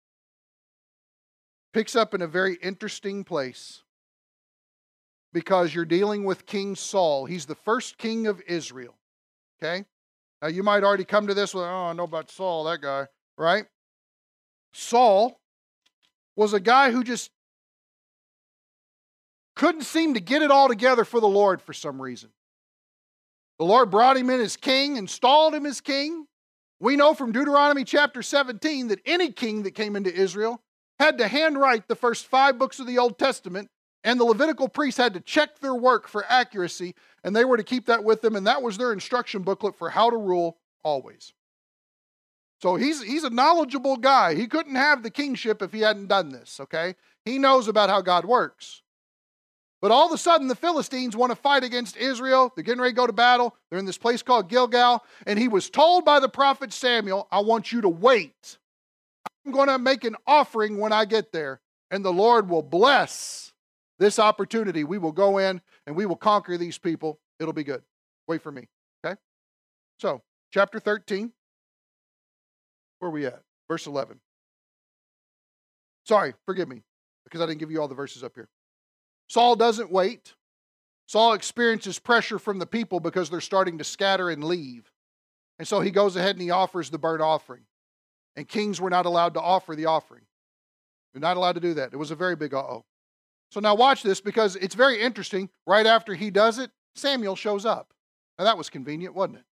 [1.72, 3.82] picks up in a very interesting place
[5.32, 7.26] because you're dealing with King Saul.
[7.26, 8.94] He's the first king of Israel.
[9.62, 9.84] Okay?
[10.40, 13.06] Now you might already come to this with, oh, I know about Saul, that guy,
[13.38, 13.64] right?
[14.72, 15.40] Saul
[16.36, 17.30] was a guy who just
[19.54, 22.30] couldn't seem to get it all together for the Lord for some reason.
[23.58, 26.26] The Lord brought him in as king, installed him as king.
[26.80, 30.60] We know from Deuteronomy chapter 17 that any king that came into Israel
[30.98, 33.68] had to handwrite the first five books of the Old Testament,
[34.04, 37.62] and the Levitical priests had to check their work for accuracy, and they were to
[37.62, 41.32] keep that with them, and that was their instruction booklet for how to rule always.
[42.60, 44.34] So he's, he's a knowledgeable guy.
[44.34, 46.94] He couldn't have the kingship if he hadn't done this, okay?
[47.24, 48.82] He knows about how God works.
[49.80, 52.52] But all of a sudden, the Philistines want to fight against Israel.
[52.54, 53.56] They're getting ready to go to battle.
[53.68, 55.02] They're in this place called Gilgal.
[55.26, 58.58] And he was told by the prophet Samuel, I want you to wait.
[59.44, 63.51] I'm going to make an offering when I get there, and the Lord will bless
[64.02, 64.82] this opportunity.
[64.84, 67.20] We will go in and we will conquer these people.
[67.38, 67.82] It'll be good.
[68.26, 68.68] Wait for me.
[69.04, 69.16] Okay?
[69.98, 70.22] So,
[70.52, 71.32] chapter 13.
[72.98, 73.42] Where are we at?
[73.68, 74.20] Verse 11.
[76.04, 76.82] Sorry, forgive me,
[77.24, 78.48] because I didn't give you all the verses up here.
[79.28, 80.34] Saul doesn't wait.
[81.06, 84.90] Saul experiences pressure from the people because they're starting to scatter and leave.
[85.60, 87.62] And so he goes ahead and he offers the burnt offering.
[88.34, 90.24] And kings were not allowed to offer the offering.
[91.12, 91.92] They're not allowed to do that.
[91.92, 92.84] It was a very big uh oh.
[93.52, 95.50] So now watch this because it's very interesting.
[95.66, 97.92] Right after he does it, Samuel shows up.
[98.38, 99.44] Now that was convenient, wasn't it?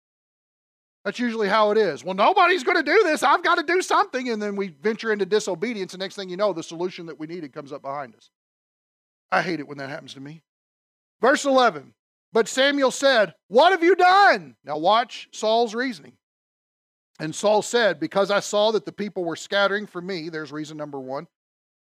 [1.05, 2.03] That's usually how it is.
[2.03, 3.23] Well, nobody's going to do this.
[3.23, 4.31] I've got to do something.
[4.31, 5.93] And then we venture into disobedience.
[5.93, 8.31] And next thing you know, the solution that we needed comes up behind us.
[9.31, 10.41] I hate it when that happens to me.
[11.21, 11.93] Verse 11
[12.33, 14.57] But Samuel said, What have you done?
[14.65, 16.15] Now watch Saul's reasoning.
[17.19, 20.79] And Saul said, Because I saw that the people were scattering for me, there's reason
[20.79, 21.27] number one,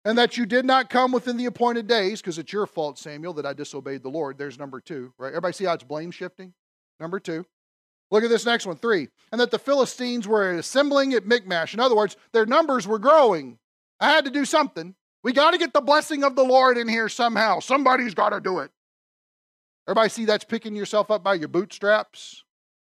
[0.06, 3.32] and that you did not come within the appointed days, because it's your fault, Samuel,
[3.32, 4.38] that I disobeyed the Lord.
[4.38, 5.30] There's number two, right?
[5.30, 6.54] Everybody see how it's blame shifting?
[7.00, 7.44] Number two.
[8.12, 9.08] Look at this next one, three.
[9.32, 11.74] And that the Philistines were assembling at Michmash.
[11.74, 13.58] In other words, their numbers were growing.
[13.98, 14.94] I had to do something.
[15.24, 17.58] We got to get the blessing of the Lord in here somehow.
[17.58, 18.70] Somebody's got to do it.
[19.88, 22.44] Everybody see that's picking yourself up by your bootstraps,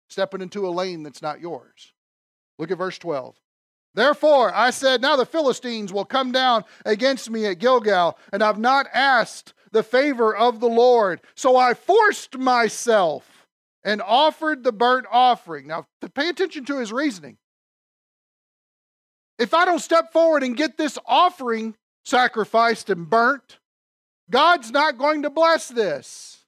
[0.09, 1.93] stepping into a lane that's not yours.
[2.59, 3.37] Look at verse 12.
[3.95, 8.59] Therefore, I said, Now the Philistines will come down against me at Gilgal, and I've
[8.59, 11.21] not asked the favor of the Lord.
[11.35, 13.47] So I forced myself
[13.85, 15.67] and offered the burnt offering.
[15.67, 17.37] Now, to pay attention to his reasoning.
[19.39, 21.75] If I don't step forward and get this offering
[22.05, 23.59] sacrificed and burnt,
[24.31, 26.45] God's not going to bless this.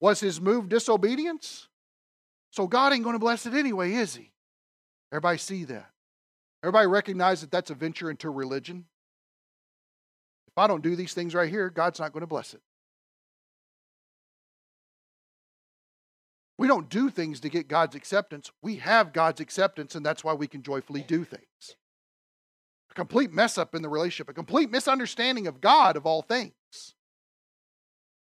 [0.00, 1.68] Was his move disobedience?
[2.50, 4.30] So God ain't going to bless it anyway, is he?
[5.10, 5.90] Everybody see that?
[6.64, 8.86] Everybody recognize that that's a venture into religion?
[10.48, 12.62] If I don't do these things right here, God's not going to bless it.
[16.56, 18.50] We don't do things to get God's acceptance.
[18.62, 21.76] We have God's acceptance, and that's why we can joyfully do things.
[22.90, 26.54] A complete mess up in the relationship, a complete misunderstanding of God of all things.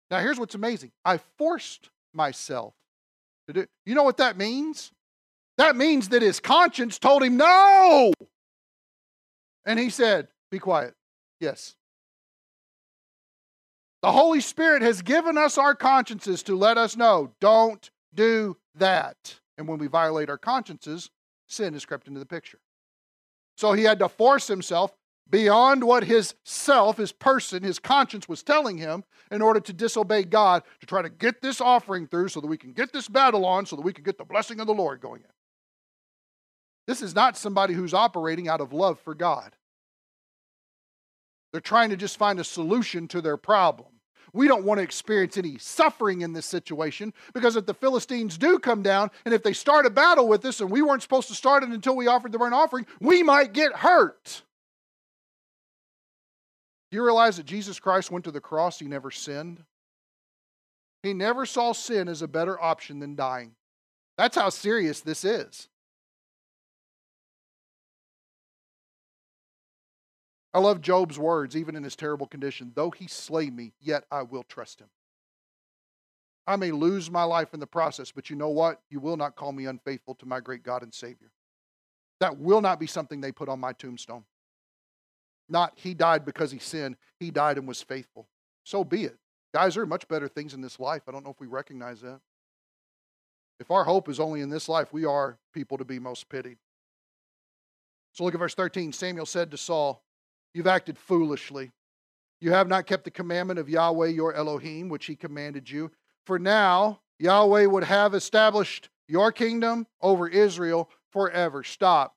[0.09, 2.73] Now, here's what's amazing I forced myself
[3.47, 3.65] to do.
[3.85, 4.93] You know what that means?
[5.59, 8.13] That means that his conscience told him no.
[9.65, 10.93] And he said, Be quiet.
[11.41, 11.75] Yes.
[14.01, 19.37] The Holy Spirit has given us our consciences to let us know don't do that.
[19.57, 21.09] And when we violate our consciences,
[21.49, 22.59] sin has crept into the picture.
[23.57, 24.95] So he had to force himself
[25.29, 30.23] beyond what his self, his person, his conscience was telling him in order to disobey
[30.23, 33.43] God to try to get this offering through so that we can get this battle
[33.43, 35.27] on, so that we can get the blessing of the Lord going in.
[36.89, 39.55] This is not somebody who's operating out of love for God.
[41.51, 43.89] They're trying to just find a solution to their problem.
[44.33, 48.57] We don't want to experience any suffering in this situation because if the Philistines do
[48.57, 51.35] come down and if they start a battle with us and we weren't supposed to
[51.35, 54.41] start it until we offered the burnt offering, we might get hurt.
[56.89, 58.79] Do you realize that Jesus Christ went to the cross?
[58.79, 59.63] He never sinned.
[61.03, 63.51] He never saw sin as a better option than dying.
[64.17, 65.69] That's how serious this is.
[70.53, 72.71] I love Job's words, even in his terrible condition.
[72.75, 74.89] Though he slay me, yet I will trust him.
[76.47, 78.81] I may lose my life in the process, but you know what?
[78.89, 81.31] You will not call me unfaithful to my great God and Savior.
[82.19, 84.25] That will not be something they put on my tombstone.
[85.47, 88.27] Not he died because he sinned, he died and was faithful.
[88.63, 89.17] So be it.
[89.53, 91.03] Guys, there are much better things in this life.
[91.07, 92.19] I don't know if we recognize that.
[93.59, 96.57] If our hope is only in this life, we are people to be most pitied.
[98.13, 98.91] So look at verse 13.
[98.91, 100.03] Samuel said to Saul,
[100.53, 101.71] You've acted foolishly.
[102.41, 105.91] You have not kept the commandment of Yahweh your Elohim, which he commanded you.
[106.25, 111.63] For now, Yahweh would have established your kingdom over Israel forever.
[111.63, 112.15] Stop.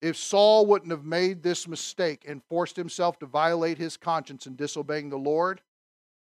[0.00, 4.56] If Saul wouldn't have made this mistake and forced himself to violate his conscience in
[4.56, 5.60] disobeying the Lord,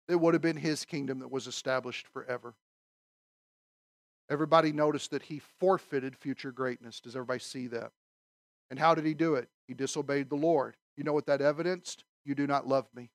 [0.08, 2.56] it would have been his kingdom that was established forever.
[4.30, 7.00] Everybody noticed that he forfeited future greatness.
[7.00, 7.92] Does everybody see that?
[8.72, 9.50] And how did he do it?
[9.68, 10.76] He disobeyed the Lord.
[11.00, 12.04] You know what that evidenced?
[12.26, 13.10] You do not love me.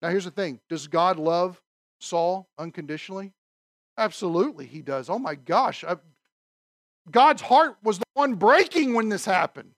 [0.00, 1.60] Now, here's the thing Does God love
[2.00, 3.32] Saul unconditionally?
[3.98, 5.10] Absolutely, he does.
[5.10, 5.82] Oh my gosh.
[5.82, 5.96] I,
[7.10, 9.72] God's heart was the one breaking when this happened.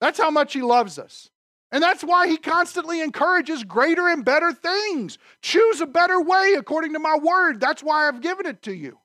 [0.00, 1.28] That's how much he loves us.
[1.70, 5.18] And that's why he constantly encourages greater and better things.
[5.42, 7.60] Choose a better way according to my word.
[7.60, 8.98] That's why I've given it to you.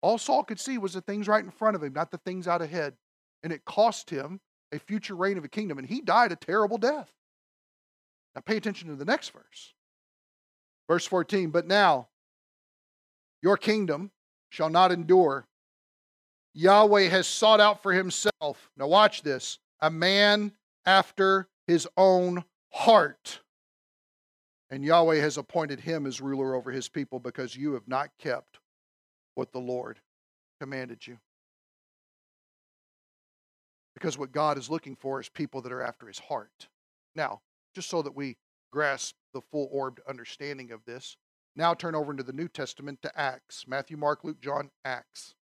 [0.00, 2.48] All Saul could see was the things right in front of him, not the things
[2.48, 2.94] out ahead
[3.42, 4.40] and it cost him
[4.72, 7.12] a future reign of a kingdom, and he died a terrible death.
[8.34, 9.74] Now, pay attention to the next verse.
[10.88, 12.08] Verse 14, but now
[13.42, 14.10] your kingdom
[14.50, 15.46] shall not endure.
[16.54, 20.52] Yahweh has sought out for himself, now watch this, a man
[20.84, 23.40] after his own heart.
[24.70, 28.58] And Yahweh has appointed him as ruler over his people because you have not kept
[29.34, 29.98] what the Lord
[30.60, 31.18] commanded you.
[34.02, 36.66] Because what God is looking for is people that are after his heart.
[37.14, 37.40] Now,
[37.72, 38.36] just so that we
[38.72, 41.16] grasp the full orbed understanding of this,
[41.54, 45.36] now turn over into the New Testament to Acts Matthew, Mark, Luke, John, Acts.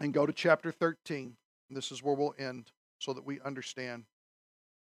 [0.00, 1.36] And go to chapter 13.
[1.70, 4.02] This is where we'll end so that we understand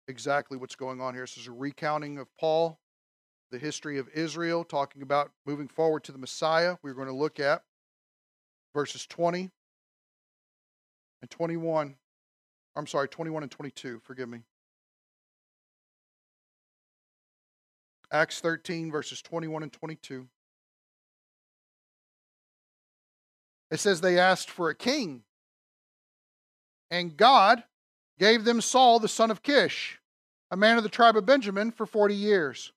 [0.07, 1.23] exactly what's going on here.
[1.23, 2.77] This is a recounting of Paul,
[3.49, 6.75] the history of Israel, talking about moving forward to the Messiah.
[6.83, 7.63] We're going to look at
[8.75, 9.49] verses 20
[11.23, 11.95] and 21.
[12.75, 14.01] I'm sorry, 21 and 22.
[14.03, 14.39] Forgive me.
[18.11, 20.27] Acts 13, verses 21 and 22.
[23.71, 25.23] It says they asked for a king,
[26.91, 27.63] and God
[28.19, 29.99] gave them Saul, the son of Kish,
[30.51, 32.71] a man of the tribe of Benjamin, for 40 years.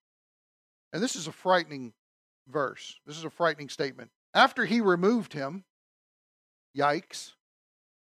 [0.95, 1.93] And this is a frightening
[2.49, 2.99] verse.
[3.07, 4.11] This is a frightening statement.
[4.33, 5.65] After he removed him,
[6.75, 7.33] yikes.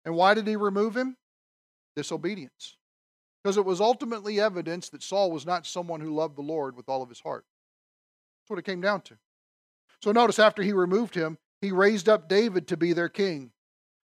[0.06, 1.18] And why did he remove him?
[1.96, 2.76] Disobedience.
[3.42, 6.88] Because it was ultimately evidence that Saul was not someone who loved the Lord with
[6.88, 7.44] all of his heart.
[8.42, 9.16] That's what it came down to.
[10.02, 13.52] So notice after he removed him, he raised up David to be their king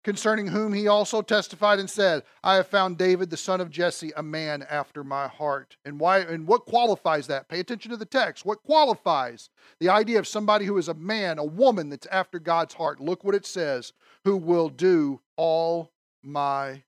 [0.05, 4.13] concerning whom he also testified and said, I have found David the son of Jesse
[4.17, 5.77] a man after my heart.
[5.85, 7.49] And why and what qualifies that?
[7.49, 8.47] Pay attention to the text.
[8.47, 12.75] What qualifies the idea of somebody who is a man, a woman that's after God's
[12.75, 13.01] heart?
[13.01, 13.93] Look what it says,
[14.25, 16.85] who will do all my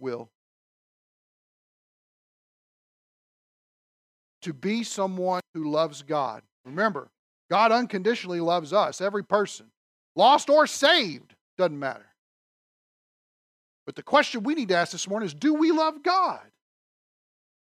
[0.00, 0.30] will.
[4.42, 6.42] To be someone who loves God.
[6.64, 7.10] Remember,
[7.50, 9.66] God unconditionally loves us, every person,
[10.16, 12.06] lost or saved, doesn't matter.
[13.86, 16.40] But the question we need to ask this morning is do we love God?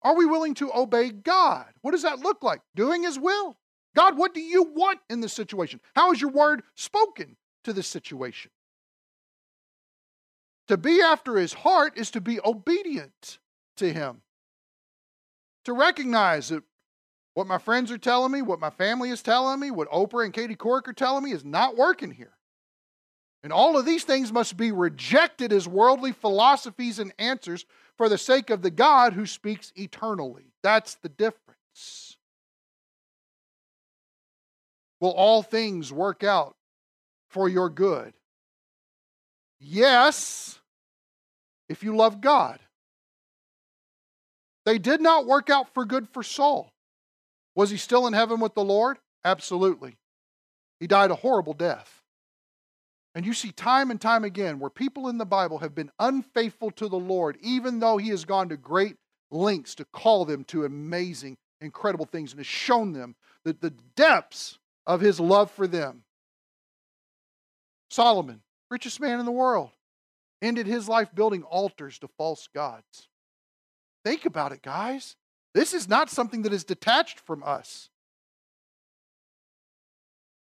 [0.03, 1.66] Are we willing to obey God?
[1.81, 2.61] What does that look like?
[2.75, 3.57] Doing His will.
[3.95, 5.81] God, what do you want in this situation?
[5.95, 8.51] How is your word spoken to this situation?
[10.68, 13.38] To be after His heart is to be obedient
[13.76, 14.22] to Him.
[15.64, 16.62] To recognize that
[17.34, 20.34] what my friends are telling me, what my family is telling me, what Oprah and
[20.34, 22.36] Katie Couric are telling me is not working here.
[23.42, 27.64] And all of these things must be rejected as worldly philosophies and answers
[27.96, 30.52] for the sake of the God who speaks eternally.
[30.62, 32.16] That's the difference.
[35.00, 36.54] Will all things work out
[37.28, 38.14] for your good?
[39.64, 40.58] Yes,
[41.68, 42.58] if you love God.
[44.64, 46.72] They did not work out for good for Saul.
[47.54, 48.98] Was he still in heaven with the Lord?
[49.24, 49.96] Absolutely.
[50.80, 52.02] He died a horrible death.
[53.14, 56.70] And you see time and time again where people in the Bible have been unfaithful
[56.72, 58.96] to the Lord, even though He has gone to great
[59.30, 64.58] lengths to call them to amazing, incredible things and has shown them that the depths
[64.86, 66.04] of His love for them.
[67.90, 68.40] Solomon,
[68.73, 69.70] richest man in the world,
[70.41, 73.09] ended his life building altars to false gods.
[74.05, 75.14] Think about it, guys.
[75.55, 77.91] This is not something that is detached from us.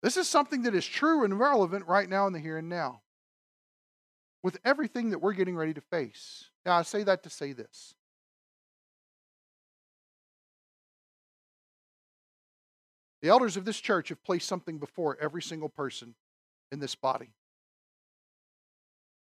[0.03, 3.01] This is something that is true and relevant right now in the here and now
[4.43, 6.51] with everything that we're getting ready to face.
[6.67, 7.95] Now, I say that to say this.
[13.23, 16.17] The elders of this church have placed something before every single person
[16.73, 17.31] in this body.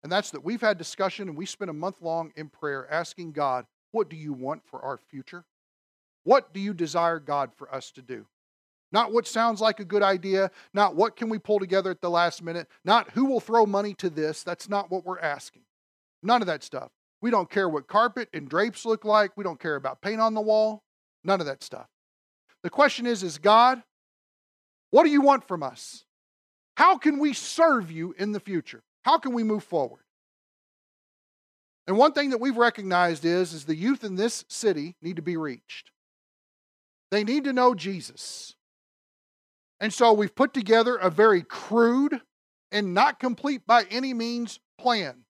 [0.03, 3.31] And that's that we've had discussion and we spent a month long in prayer asking
[3.31, 5.45] God, what do you want for our future?
[6.23, 8.25] What do you desire God for us to do?
[8.91, 12.09] Not what sounds like a good idea, not what can we pull together at the
[12.09, 14.43] last minute, not who will throw money to this.
[14.43, 15.63] That's not what we're asking.
[16.21, 16.91] None of that stuff.
[17.21, 19.31] We don't care what carpet and drapes look like.
[19.35, 20.83] We don't care about paint on the wall.
[21.23, 21.87] None of that stuff.
[22.61, 23.81] The question is is God,
[24.91, 26.03] what do you want from us?
[26.75, 28.83] How can we serve you in the future?
[29.03, 30.01] How can we move forward?
[31.87, 35.21] And one thing that we've recognized is is the youth in this city need to
[35.21, 35.91] be reached.
[37.11, 38.55] They need to know Jesus.
[39.79, 42.21] And so we've put together a very crude
[42.71, 45.25] and not complete by any means plan.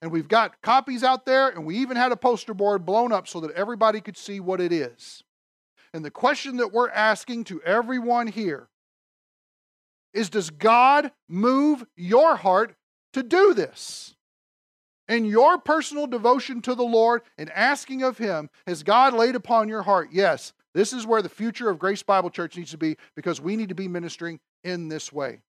[0.00, 3.28] And we've got copies out there, and we even had a poster board blown up
[3.28, 5.22] so that everybody could see what it is.
[5.92, 8.68] And the question that we're asking to everyone here
[10.12, 12.74] is Does God move your heart
[13.16, 14.14] to do this?
[15.08, 19.68] In your personal devotion to the Lord and asking of Him, has God laid upon
[19.68, 22.98] your heart, yes, this is where the future of Grace Bible Church needs to be
[23.14, 25.40] because we need to be ministering in this way.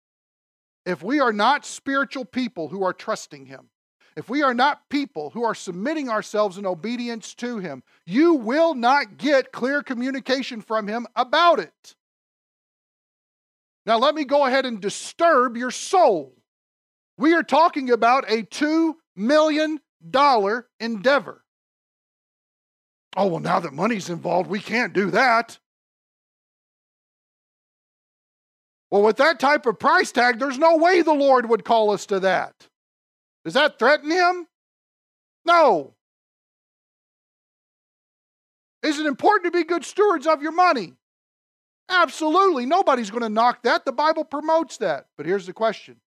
[0.86, 3.70] If we are not spiritual people who are trusting Him,
[4.16, 8.76] if we are not people who are submitting ourselves in obedience to Him, you will
[8.76, 11.96] not get clear communication from Him about it.
[13.86, 16.38] Now, let me go ahead and disturb your soul.
[17.18, 19.80] We are talking about a $2 million
[20.80, 21.44] endeavor.
[23.16, 25.58] Oh, well, now that money's involved, we can't do that.
[28.92, 32.06] Well, with that type of price tag, there's no way the Lord would call us
[32.08, 32.54] to that.
[33.44, 34.48] Does that threaten him?
[35.46, 35.96] No.
[38.84, 40.94] Is it important to be good stewards of your money?
[41.90, 42.66] Absolutely.
[42.66, 43.86] Nobody's going to knock that.
[43.86, 45.08] The Bible promotes that.
[45.18, 45.98] But here's the question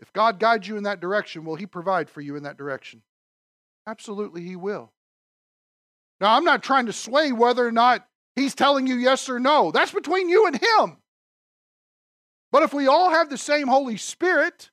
[0.00, 3.02] If God guides you in that direction, will He provide for you in that direction?
[3.86, 4.92] Absolutely, He will.
[6.20, 9.72] Now, I'm not trying to sway whether or not He's telling you yes or no.
[9.72, 10.98] That's between you and Him.
[12.52, 14.70] But if we all have the same Holy Spirit,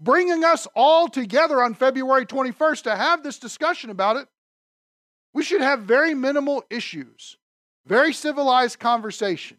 [0.00, 4.28] bringing us all together on February 21st to have this discussion about it,
[5.32, 7.36] we should have very minimal issues,
[7.86, 9.58] very civilized conversation.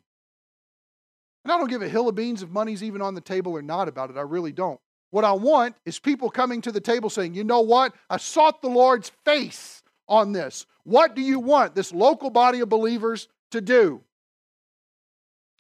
[1.44, 3.62] And I don't give a hill of beans if money's even on the table or
[3.62, 4.18] not about it.
[4.18, 4.80] I really don't.
[5.16, 7.94] What I want is people coming to the table saying, you know what?
[8.10, 10.66] I sought the Lord's face on this.
[10.84, 14.02] What do you want this local body of believers to do?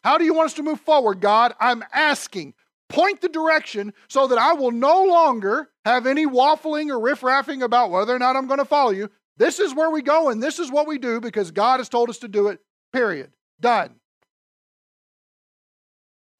[0.04, 1.54] How do you want us to move forward, God?
[1.58, 2.54] I'm asking.
[2.90, 7.92] Point the direction so that I will no longer have any waffling or riffraffing about
[7.92, 9.10] whether or not I'm going to follow you.
[9.38, 12.10] This is where we go and this is what we do because God has told
[12.10, 12.60] us to do it,
[12.92, 13.32] period.
[13.62, 13.96] Done.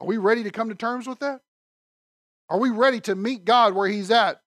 [0.02, 1.40] Are we ready to come to terms with that?
[2.48, 4.40] Are we ready to meet God where He's at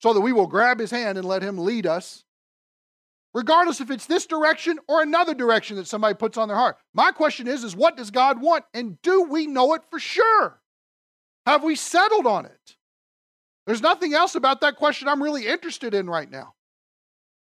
[0.00, 2.24] so that we will grab His hand and let Him lead us?
[3.34, 6.78] Regardless if it's this direction or another direction that somebody puts on their heart.
[6.94, 8.64] My question is, is what does God want?
[8.74, 10.60] And do we know it for sure?
[11.46, 12.76] Have we settled on it?
[13.66, 16.54] There's nothing else about that question I'm really interested in right now.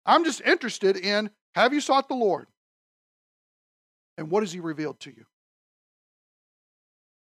[0.06, 2.48] I'm just interested in have you sought the Lord?
[4.18, 5.26] And what has He revealed to you?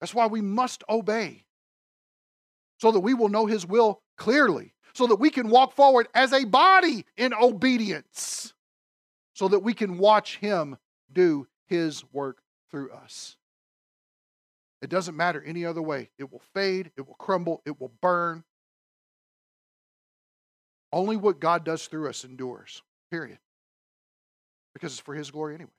[0.00, 1.44] That's why we must obey
[2.82, 6.32] so that we will know His will clearly, so that we can walk forward as
[6.32, 8.54] a body in obedience,
[9.34, 10.76] so that we can watch Him
[11.12, 13.36] do His work through us.
[14.82, 16.10] It doesn't matter any other way.
[16.18, 18.42] It will fade, it will crumble, it will burn,
[20.92, 23.38] only what God does through us endures, period.
[24.74, 25.70] Because it's for His glory anyway.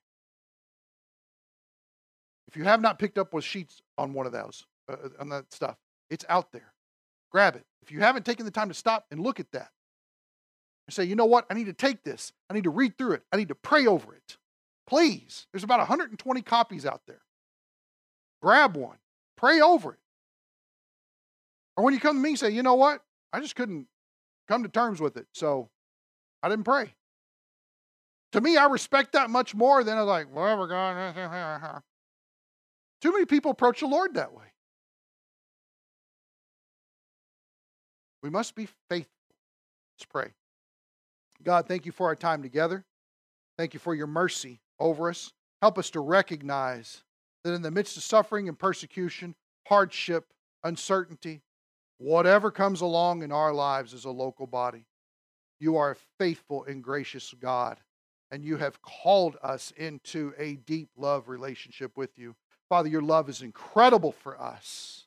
[2.47, 5.27] If you have not picked up with sheets on one of those, uh, uh, on
[5.29, 5.75] that stuff,
[6.09, 6.72] it's out there.
[7.33, 7.65] Grab it.
[7.81, 9.69] If you haven't taken the time to stop and look at that
[10.87, 13.13] and say, you know what, I need to take this, I need to read through
[13.13, 14.37] it, I need to pray over it.
[14.85, 17.21] Please, there's about 120 copies out there.
[18.41, 18.97] Grab one,
[19.35, 19.99] pray over it.
[21.75, 23.87] Or when you come to me, and say, you know what, I just couldn't
[24.47, 25.25] come to terms with it.
[25.33, 25.69] So
[26.43, 26.93] I didn't pray.
[28.33, 31.81] To me, I respect that much more than I was like, whatever, God.
[33.01, 34.52] Too many people approach the Lord that way.
[38.23, 39.11] We must be faithful.
[39.97, 40.31] Let's pray.
[41.43, 42.85] God, thank you for our time together.
[43.57, 45.33] Thank you for your mercy over us.
[45.61, 47.03] Help us to recognize
[47.43, 49.35] that in the midst of suffering and persecution,
[49.67, 50.25] hardship,
[50.63, 51.41] uncertainty,
[51.97, 54.85] whatever comes along in our lives as a local body.
[55.59, 57.77] You are a faithful and gracious God,
[58.31, 62.35] and you have called us into a deep love relationship with you.
[62.69, 65.05] Father, your love is incredible for us.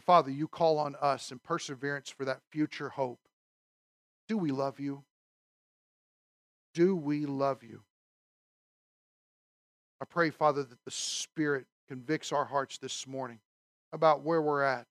[0.00, 3.18] But Father, you call on us in perseverance for that future hope.
[4.28, 5.04] Do we love you?
[6.72, 7.82] Do we love you?
[10.00, 13.40] I pray, Father, that the Spirit convicts our hearts this morning
[13.92, 14.86] about where we're at.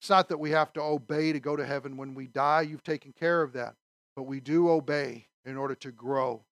[0.00, 2.62] It's not that we have to obey to go to heaven when we die.
[2.62, 3.74] You've taken care of that.
[4.16, 6.42] But we do obey in order to grow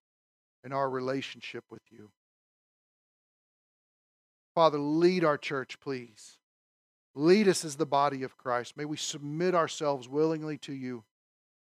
[0.63, 2.11] in our relationship with you.
[4.53, 6.37] Father, lead our church, please.
[7.13, 8.77] Lead us as the body of Christ.
[8.77, 11.03] May we submit ourselves willingly to you.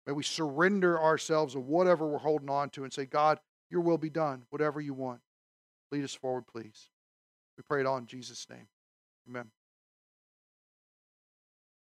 [0.06, 3.98] May we surrender ourselves of whatever we're holding on to and say, God, your will
[3.98, 5.20] be done, whatever you want.
[5.92, 6.90] Lead us forward, please.
[7.56, 8.68] We pray it all in Jesus' name.
[9.28, 9.50] Amen.